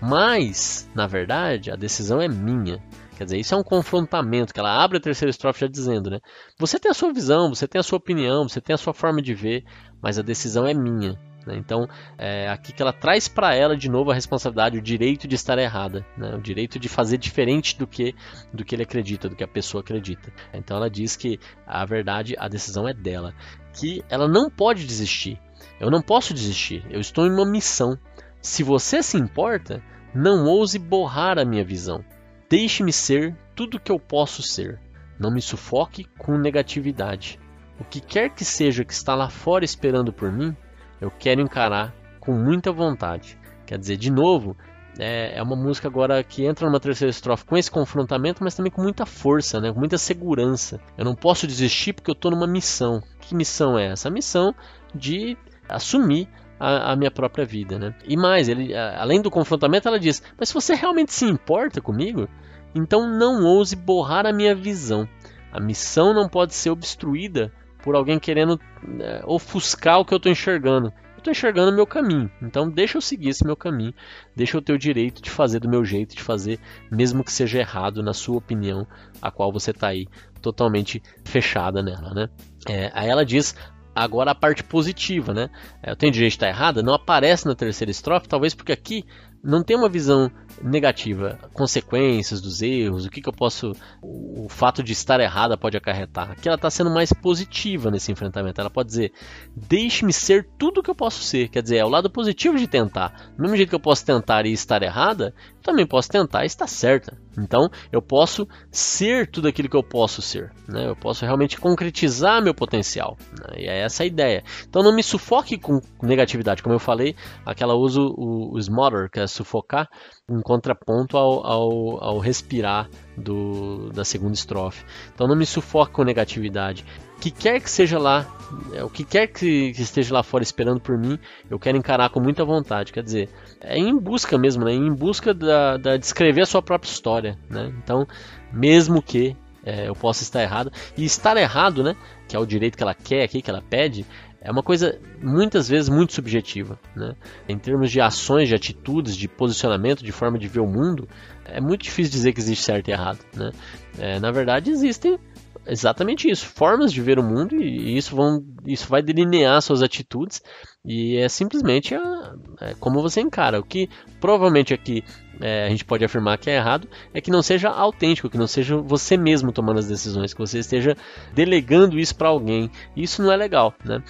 Mas, 0.01 0.89
na 0.93 1.07
verdade, 1.07 1.71
a 1.71 1.75
decisão 1.77 2.19
é 2.19 2.27
minha. 2.27 2.83
Quer 3.15 3.23
dizer, 3.23 3.37
isso 3.37 3.55
é 3.55 3.57
um 3.57 3.63
confrontamento, 3.63 4.53
que 4.53 4.59
ela 4.59 4.83
abre 4.83 4.97
a 4.97 5.01
terceira 5.01 5.29
estrofe 5.29 5.61
já 5.61 5.67
dizendo, 5.67 6.09
né? 6.09 6.19
Você 6.59 6.77
tem 6.77 6.91
a 6.91 6.93
sua 6.93 7.13
visão, 7.13 7.47
você 7.53 7.65
tem 7.65 7.79
a 7.79 7.83
sua 7.83 7.97
opinião, 7.97 8.49
você 8.49 8.59
tem 8.59 8.73
a 8.73 8.77
sua 8.77 8.93
forma 8.93 9.21
de 9.21 9.33
ver, 9.33 9.63
mas 10.01 10.19
a 10.19 10.21
decisão 10.21 10.67
é 10.67 10.73
minha. 10.73 11.17
Né? 11.45 11.55
Então, 11.57 11.87
é 12.17 12.49
aqui 12.49 12.71
que 12.71 12.81
ela 12.81 12.93
traz 12.93 13.27
para 13.27 13.55
ela 13.55 13.75
de 13.75 13.89
novo 13.89 14.11
a 14.11 14.13
responsabilidade, 14.13 14.77
o 14.77 14.81
direito 14.81 15.27
de 15.27 15.35
estar 15.35 15.57
errada, 15.57 16.05
né? 16.17 16.35
o 16.35 16.41
direito 16.41 16.79
de 16.79 16.87
fazer 16.87 17.17
diferente 17.17 17.77
do 17.77 17.87
que, 17.87 18.15
do 18.53 18.63
que 18.63 18.75
ele 18.75 18.83
acredita, 18.83 19.29
do 19.29 19.35
que 19.35 19.43
a 19.43 19.47
pessoa 19.47 19.81
acredita. 19.81 20.31
Então, 20.53 20.77
ela 20.77 20.89
diz 20.89 21.15
que 21.15 21.39
a 21.65 21.85
verdade, 21.85 22.35
a 22.37 22.47
decisão 22.47 22.87
é 22.87 22.93
dela, 22.93 23.33
que 23.73 24.03
ela 24.09 24.27
não 24.27 24.49
pode 24.49 24.85
desistir. 24.85 25.39
Eu 25.79 25.89
não 25.89 26.01
posso 26.01 26.33
desistir, 26.33 26.85
eu 26.89 26.99
estou 26.99 27.25
em 27.25 27.31
uma 27.31 27.45
missão. 27.45 27.97
Se 28.41 28.63
você 28.63 29.01
se 29.01 29.17
importa, 29.17 29.81
não 30.13 30.45
ouse 30.45 30.77
borrar 30.77 31.39
a 31.39 31.45
minha 31.45 31.63
visão. 31.63 32.03
Deixe-me 32.49 32.91
ser 32.91 33.35
tudo 33.55 33.79
que 33.79 33.91
eu 33.91 33.99
posso 33.99 34.43
ser. 34.43 34.79
Não 35.17 35.31
me 35.31 35.41
sufoque 35.41 36.05
com 36.17 36.37
negatividade. 36.37 37.39
O 37.79 37.83
que 37.83 38.01
quer 38.01 38.29
que 38.29 38.43
seja 38.43 38.83
que 38.83 38.93
está 38.93 39.15
lá 39.15 39.29
fora 39.29 39.63
esperando 39.63 40.11
por 40.11 40.31
mim, 40.31 40.55
eu 41.01 41.11
quero 41.11 41.41
encarar 41.41 41.93
com 42.19 42.31
muita 42.31 42.71
vontade. 42.71 43.37
Quer 43.65 43.79
dizer, 43.79 43.97
de 43.97 44.11
novo, 44.11 44.55
é, 44.99 45.37
é 45.37 45.43
uma 45.43 45.55
música 45.55 45.87
agora 45.87 46.23
que 46.23 46.45
entra 46.45 46.67
numa 46.67 46.79
terceira 46.79 47.09
estrofe 47.09 47.43
com 47.43 47.57
esse 47.57 47.71
confrontamento, 47.71 48.43
mas 48.43 48.53
também 48.53 48.71
com 48.71 48.83
muita 48.83 49.05
força, 49.05 49.59
né? 49.59 49.73
com 49.73 49.79
muita 49.79 49.97
segurança. 49.97 50.79
Eu 50.97 51.03
não 51.03 51.15
posso 51.15 51.47
desistir 51.47 51.93
porque 51.93 52.11
eu 52.11 52.13
estou 52.13 52.29
numa 52.29 52.47
missão. 52.47 53.01
Que 53.19 53.33
missão 53.33 53.79
é 53.79 53.87
essa? 53.87 54.07
A 54.07 54.11
missão 54.11 54.53
de 54.93 55.35
assumir 55.67 56.29
a, 56.59 56.91
a, 56.91 56.95
minha 56.95 57.09
própria 57.09 57.43
vida, 57.43 57.79
né? 57.79 57.95
E 58.05 58.15
mais, 58.15 58.47
ele, 58.47 58.75
além 58.75 59.21
do 59.21 59.31
confrontamento, 59.31 59.87
ela 59.87 59.99
diz: 59.99 60.21
Mas 60.37 60.49
se 60.49 60.53
você 60.53 60.75
realmente 60.75 61.11
se 61.11 61.25
importa 61.25 61.81
comigo, 61.81 62.27
então 62.75 63.09
não 63.09 63.43
ouse 63.43 63.75
borrar 63.75 64.27
a 64.27 64.33
minha 64.33 64.53
visão. 64.53 65.09
A 65.51 65.59
missão 65.59 66.13
não 66.13 66.29
pode 66.29 66.53
ser 66.53 66.69
obstruída 66.69 67.51
por 67.81 67.95
alguém 67.95 68.19
querendo 68.19 68.59
é, 68.99 69.21
ofuscar 69.25 69.99
o 69.99 70.05
que 70.05 70.13
eu 70.13 70.17
estou 70.17 70.31
enxergando. 70.31 70.87
Eu 70.87 71.17
estou 71.17 71.31
enxergando 71.31 71.71
o 71.71 71.75
meu 71.75 71.85
caminho, 71.85 72.31
então 72.41 72.69
deixa 72.69 72.97
eu 72.97 73.01
seguir 73.01 73.29
esse 73.29 73.45
meu 73.45 73.55
caminho, 73.55 73.93
deixa 74.35 74.57
eu 74.57 74.61
ter 74.61 74.73
o 74.73 74.77
direito 74.77 75.21
de 75.21 75.29
fazer 75.29 75.59
do 75.59 75.69
meu 75.69 75.85
jeito, 75.85 76.15
de 76.15 76.21
fazer, 76.21 76.59
mesmo 76.89 77.23
que 77.23 77.31
seja 77.31 77.59
errado 77.59 78.01
na 78.01 78.11
sua 78.11 78.37
opinião, 78.37 78.87
a 79.21 79.29
qual 79.29 79.51
você 79.51 79.69
está 79.69 79.89
aí 79.89 80.07
totalmente 80.41 81.01
fechada 81.23 81.83
nela, 81.83 82.13
né? 82.13 82.29
É, 82.67 82.91
aí 82.95 83.07
ela 83.07 83.23
diz 83.23 83.55
agora 83.95 84.31
a 84.31 84.35
parte 84.35 84.63
positiva, 84.63 85.33
né? 85.33 85.49
É, 85.83 85.91
eu 85.91 85.95
tenho 85.95 86.11
direito 86.11 86.31
de 86.31 86.37
estar 86.37 86.47
errada, 86.47 86.81
não 86.81 86.93
aparece 86.93 87.45
na 87.45 87.53
terceira 87.53 87.91
estrofe, 87.91 88.27
talvez 88.27 88.55
porque 88.55 88.71
aqui 88.71 89.05
não 89.43 89.63
tem 89.63 89.77
uma 89.77 89.89
visão 89.89 90.31
negativa, 90.61 91.39
consequências 91.53 92.41
dos 92.41 92.61
erros, 92.61 93.05
o 93.05 93.09
que, 93.09 93.21
que 93.21 93.29
eu 93.29 93.33
posso. 93.33 93.73
O, 94.01 94.47
fato 94.49 94.83
de 94.83 94.91
estar 94.91 95.19
errada 95.19 95.57
pode 95.57 95.77
acarretar. 95.77 96.31
Aqui 96.31 96.47
ela 96.47 96.55
está 96.55 96.69
sendo 96.69 96.89
mais 96.89 97.13
positiva 97.13 97.89
nesse 97.89 98.11
enfrentamento. 98.11 98.59
Ela 98.59 98.69
pode 98.69 98.89
dizer: 98.89 99.13
deixe-me 99.55 100.11
ser 100.11 100.47
tudo 100.57 100.79
o 100.79 100.83
que 100.83 100.89
eu 100.89 100.95
posso 100.95 101.23
ser. 101.23 101.49
Quer 101.49 101.63
dizer, 101.63 101.77
é 101.77 101.85
o 101.85 101.89
lado 101.89 102.09
positivo 102.09 102.57
de 102.57 102.67
tentar. 102.67 103.31
Do 103.35 103.41
mesmo 103.41 103.55
jeito 103.55 103.69
que 103.69 103.75
eu 103.75 103.79
posso 103.79 104.05
tentar 104.05 104.45
e 104.45 104.51
estar 104.51 104.81
errada, 104.83 105.33
eu 105.55 105.61
também 105.61 105.85
posso 105.85 106.09
tentar 106.09 106.43
e 106.43 106.47
estar 106.47 106.67
certa. 106.67 107.17
Então, 107.37 107.69
eu 107.91 108.01
posso 108.01 108.47
ser 108.69 109.29
tudo 109.29 109.47
aquilo 109.47 109.69
que 109.69 109.75
eu 109.75 109.83
posso 109.83 110.21
ser. 110.21 110.51
Né? 110.67 110.87
Eu 110.87 110.95
posso 110.95 111.25
realmente 111.25 111.59
concretizar 111.59 112.41
meu 112.41 112.53
potencial. 112.53 113.17
Né? 113.39 113.61
E 113.61 113.67
é 113.67 113.81
essa 113.81 114.03
a 114.03 114.05
ideia. 114.05 114.43
Então, 114.67 114.83
não 114.83 114.93
me 114.93 115.03
sufoque 115.03 115.57
com 115.57 115.81
negatividade. 116.01 116.61
Como 116.61 116.75
eu 116.75 116.79
falei, 116.79 117.15
aquela 117.45 117.73
usa 117.75 118.01
o, 118.01 118.53
o 118.53 118.59
smother, 118.59 119.09
que 119.09 119.19
é 119.19 119.27
sufocar, 119.27 119.89
em 120.31 120.41
contraponto 120.41 121.17
ao, 121.17 121.45
ao, 121.45 122.03
ao 122.03 122.19
respirar 122.19 122.89
do, 123.17 123.89
da 123.91 124.05
segunda 124.05 124.33
estrofe. 124.33 124.85
Então, 125.13 125.27
não 125.27 125.35
me 125.35 125.45
sufoque 125.45 125.93
com 125.93 126.03
negatividade 126.03 126.85
que 127.21 127.29
quer 127.29 127.61
que 127.61 127.69
seja 127.69 127.99
lá, 127.99 128.25
é, 128.73 128.83
o 128.83 128.89
que 128.89 129.03
quer 129.03 129.27
que, 129.27 129.71
esteja 129.77 130.11
lá 130.11 130.23
fora 130.23 130.43
esperando 130.43 130.81
por 130.81 130.97
mim, 130.97 131.19
eu 131.49 131.59
quero 131.59 131.77
encarar 131.77 132.09
com 132.09 132.19
muita 132.19 132.43
vontade. 132.43 132.91
Quer 132.91 133.03
dizer, 133.03 133.29
é 133.61 133.77
em 133.77 133.95
busca 133.95 134.39
mesmo, 134.39 134.65
né? 134.65 134.73
Em 134.73 134.91
busca 134.91 135.31
da, 135.31 135.77
da 135.77 135.97
de 135.97 136.05
escrever 136.05 136.41
a 136.41 136.45
sua 136.47 136.63
própria 136.63 136.89
história, 136.89 137.37
né? 137.47 137.71
Então, 137.77 138.07
mesmo 138.51 139.03
que 139.03 139.37
é, 139.63 139.87
eu 139.87 139.95
possa 139.95 140.23
estar 140.23 140.41
errado, 140.41 140.71
e 140.97 141.05
estar 141.05 141.37
errado, 141.37 141.83
né? 141.83 141.95
Que 142.27 142.35
é 142.35 142.39
o 142.39 142.45
direito 142.45 142.75
que 142.75 142.81
ela 142.81 142.95
quer 142.95 143.21
aqui, 143.21 143.39
que 143.39 143.51
ela 143.51 143.61
pede, 143.61 144.03
é 144.41 144.51
uma 144.51 144.63
coisa 144.63 144.99
muitas 145.21 145.69
vezes 145.69 145.87
muito 145.87 146.13
subjetiva, 146.13 146.79
né? 146.95 147.15
Em 147.47 147.57
termos 147.59 147.91
de 147.91 148.01
ações, 148.01 148.49
de 148.49 148.55
atitudes, 148.55 149.15
de 149.15 149.27
posicionamento, 149.27 150.03
de 150.03 150.11
forma 150.11 150.39
de 150.39 150.47
ver 150.47 150.61
o 150.61 150.67
mundo, 150.67 151.07
é 151.45 151.61
muito 151.61 151.83
difícil 151.83 152.11
dizer 152.11 152.33
que 152.33 152.39
existe 152.39 152.63
certo 152.63 152.87
e 152.87 152.91
errado, 152.91 153.19
né? 153.35 153.51
É, 153.99 154.19
na 154.19 154.31
verdade, 154.31 154.71
existem 154.71 155.19
exatamente 155.65 156.29
isso, 156.29 156.47
formas 156.47 156.91
de 156.91 157.01
ver 157.01 157.19
o 157.19 157.23
mundo 157.23 157.55
e 157.55 157.95
isso, 157.95 158.15
vão, 158.15 158.43
isso 158.65 158.87
vai 158.87 159.03
delinear 159.03 159.61
suas 159.61 159.83
atitudes 159.83 160.41
e 160.83 161.17
é 161.17 161.29
simplesmente 161.29 161.93
a, 161.93 162.35
é 162.61 162.73
como 162.79 163.01
você 163.01 163.21
encara. 163.21 163.59
O 163.59 163.63
que 163.63 163.87
provavelmente 164.19 164.73
aqui 164.73 165.03
é, 165.39 165.65
a 165.65 165.69
gente 165.69 165.85
pode 165.85 166.03
afirmar 166.03 166.37
que 166.37 166.49
é 166.49 166.55
errado 166.55 166.87
é 167.13 167.21
que 167.21 167.31
não 167.31 167.41
seja 167.41 167.69
autêntico, 167.69 168.29
que 168.29 168.37
não 168.37 168.47
seja 168.47 168.77
você 168.77 169.15
mesmo 169.15 169.51
tomando 169.51 169.79
as 169.79 169.87
decisões, 169.87 170.33
que 170.33 170.39
você 170.39 170.59
esteja 170.59 170.95
delegando 171.33 171.99
isso 171.99 172.15
para 172.15 172.29
alguém. 172.29 172.69
Isso 172.95 173.21
não 173.21 173.31
é 173.31 173.35
legal, 173.35 173.73
né? 173.85 174.01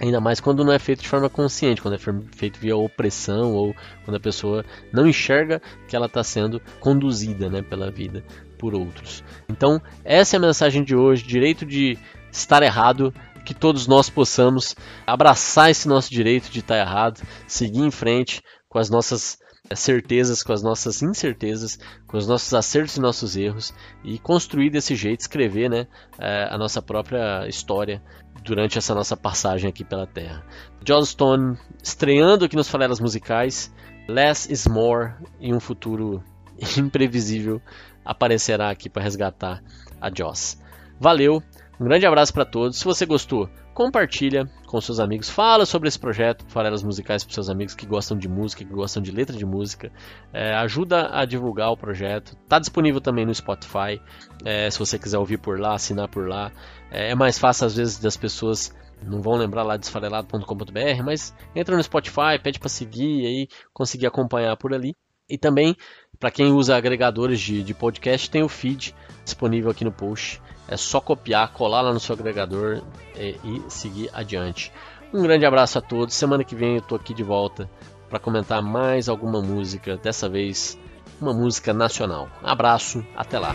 Ainda 0.00 0.20
mais 0.20 0.40
quando 0.40 0.64
não 0.64 0.72
é 0.72 0.78
feito 0.78 1.02
de 1.02 1.08
forma 1.08 1.28
consciente, 1.28 1.82
quando 1.82 1.94
é 1.94 1.98
feito 2.36 2.60
via 2.60 2.76
opressão 2.76 3.52
ou 3.54 3.74
quando 4.04 4.16
a 4.16 4.20
pessoa 4.20 4.64
não 4.92 5.06
enxerga 5.06 5.60
que 5.88 5.96
ela 5.96 6.06
está 6.06 6.22
sendo 6.22 6.60
conduzida 6.78 7.50
né, 7.50 7.62
pela 7.62 7.90
vida 7.90 8.24
por 8.58 8.74
outros. 8.74 9.24
Então, 9.48 9.80
essa 10.04 10.36
é 10.36 10.38
a 10.38 10.40
mensagem 10.40 10.84
de 10.84 10.94
hoje: 10.94 11.24
direito 11.24 11.66
de 11.66 11.98
estar 12.30 12.62
errado, 12.62 13.12
que 13.44 13.54
todos 13.54 13.86
nós 13.86 14.08
possamos 14.10 14.76
abraçar 15.06 15.70
esse 15.70 15.88
nosso 15.88 16.10
direito 16.10 16.50
de 16.50 16.60
estar 16.60 16.78
errado, 16.78 17.20
seguir 17.46 17.80
em 17.80 17.90
frente 17.90 18.42
com 18.68 18.78
as 18.78 18.90
nossas 18.90 19.38
certezas, 19.74 20.42
com 20.42 20.52
as 20.52 20.62
nossas 20.62 21.02
incertezas, 21.02 21.78
com 22.06 22.16
os 22.16 22.26
nossos 22.26 22.52
acertos 22.54 22.96
e 22.96 23.00
nossos 23.00 23.36
erros 23.36 23.74
e 24.02 24.18
construir 24.18 24.70
desse 24.70 24.94
jeito, 24.94 25.20
escrever 25.20 25.68
né, 25.68 25.86
eh, 26.18 26.48
a 26.50 26.56
nossa 26.56 26.80
própria 26.80 27.46
história 27.48 28.02
durante 28.42 28.78
essa 28.78 28.94
nossa 28.94 29.16
passagem 29.16 29.68
aqui 29.68 29.84
pela 29.84 30.06
Terra. 30.06 30.44
Joss 30.86 31.10
Stone 31.10 31.58
estreando 31.82 32.44
aqui 32.44 32.56
nos 32.56 32.68
Falelas 32.68 33.00
Musicais, 33.00 33.72
Less 34.08 34.50
is 34.50 34.66
More 34.66 35.12
em 35.40 35.54
um 35.54 35.60
futuro 35.60 36.22
imprevisível 36.78 37.60
aparecerá 38.04 38.70
aqui 38.70 38.88
para 38.88 39.02
resgatar 39.02 39.62
a 40.00 40.10
Joss. 40.12 40.58
Valeu, 40.98 41.42
um 41.78 41.84
grande 41.84 42.06
abraço 42.06 42.32
para 42.32 42.46
todos. 42.46 42.78
Se 42.78 42.84
você 42.84 43.04
gostou, 43.04 43.50
compartilha 43.78 44.50
com 44.66 44.80
seus 44.80 44.98
amigos, 44.98 45.30
fala 45.30 45.64
sobre 45.64 45.86
esse 45.86 45.96
projeto, 45.96 46.44
farelas 46.48 46.82
musicais 46.82 47.22
para 47.22 47.32
seus 47.32 47.48
amigos 47.48 47.76
que 47.76 47.86
gostam 47.86 48.18
de 48.18 48.28
música, 48.28 48.64
que 48.64 48.72
gostam 48.72 49.00
de 49.00 49.12
letra 49.12 49.36
de 49.36 49.46
música, 49.46 49.92
é, 50.32 50.52
ajuda 50.56 51.16
a 51.16 51.24
divulgar 51.24 51.70
o 51.70 51.76
projeto. 51.76 52.36
Está 52.42 52.58
disponível 52.58 53.00
também 53.00 53.24
no 53.24 53.32
Spotify, 53.32 54.02
é, 54.44 54.68
se 54.68 54.80
você 54.80 54.98
quiser 54.98 55.16
ouvir 55.16 55.38
por 55.38 55.60
lá, 55.60 55.74
assinar 55.74 56.08
por 56.08 56.28
lá. 56.28 56.50
É, 56.90 57.12
é 57.12 57.14
mais 57.14 57.38
fácil 57.38 57.66
às 57.66 57.76
vezes 57.76 58.00
das 58.00 58.16
pessoas 58.16 58.74
não 59.00 59.22
vão 59.22 59.34
lembrar 59.36 59.62
lá 59.62 59.76
desfarelado.com.br, 59.76 61.04
mas 61.04 61.32
entra 61.54 61.76
no 61.76 61.82
Spotify, 61.84 62.36
pede 62.42 62.58
para 62.58 62.68
seguir 62.68 63.20
e 63.20 63.26
aí 63.26 63.48
conseguir 63.72 64.08
acompanhar 64.08 64.56
por 64.56 64.74
ali. 64.74 64.92
E 65.30 65.38
também, 65.38 65.76
para 66.18 66.32
quem 66.32 66.50
usa 66.50 66.76
agregadores 66.76 67.38
de, 67.38 67.62
de 67.62 67.74
podcast, 67.74 68.28
tem 68.28 68.42
o 68.42 68.48
feed 68.48 68.92
disponível 69.24 69.70
aqui 69.70 69.84
no 69.84 69.92
post. 69.92 70.42
É 70.68 70.76
só 70.76 71.00
copiar, 71.00 71.52
colar 71.52 71.80
lá 71.80 71.92
no 71.92 71.98
seu 71.98 72.14
agregador 72.14 72.82
e, 73.16 73.36
e 73.42 73.62
seguir 73.68 74.10
adiante. 74.12 74.70
Um 75.12 75.22
grande 75.22 75.46
abraço 75.46 75.78
a 75.78 75.80
todos. 75.80 76.14
Semana 76.14 76.44
que 76.44 76.54
vem 76.54 76.76
eu 76.76 76.82
tô 76.82 76.94
aqui 76.94 77.14
de 77.14 77.22
volta 77.22 77.68
para 78.08 78.18
comentar 78.18 78.62
mais 78.62 79.08
alguma 79.08 79.40
música, 79.40 79.96
dessa 79.96 80.28
vez 80.28 80.78
uma 81.20 81.32
música 81.32 81.72
nacional. 81.72 82.28
Abraço, 82.42 83.04
até 83.16 83.38
lá. 83.38 83.54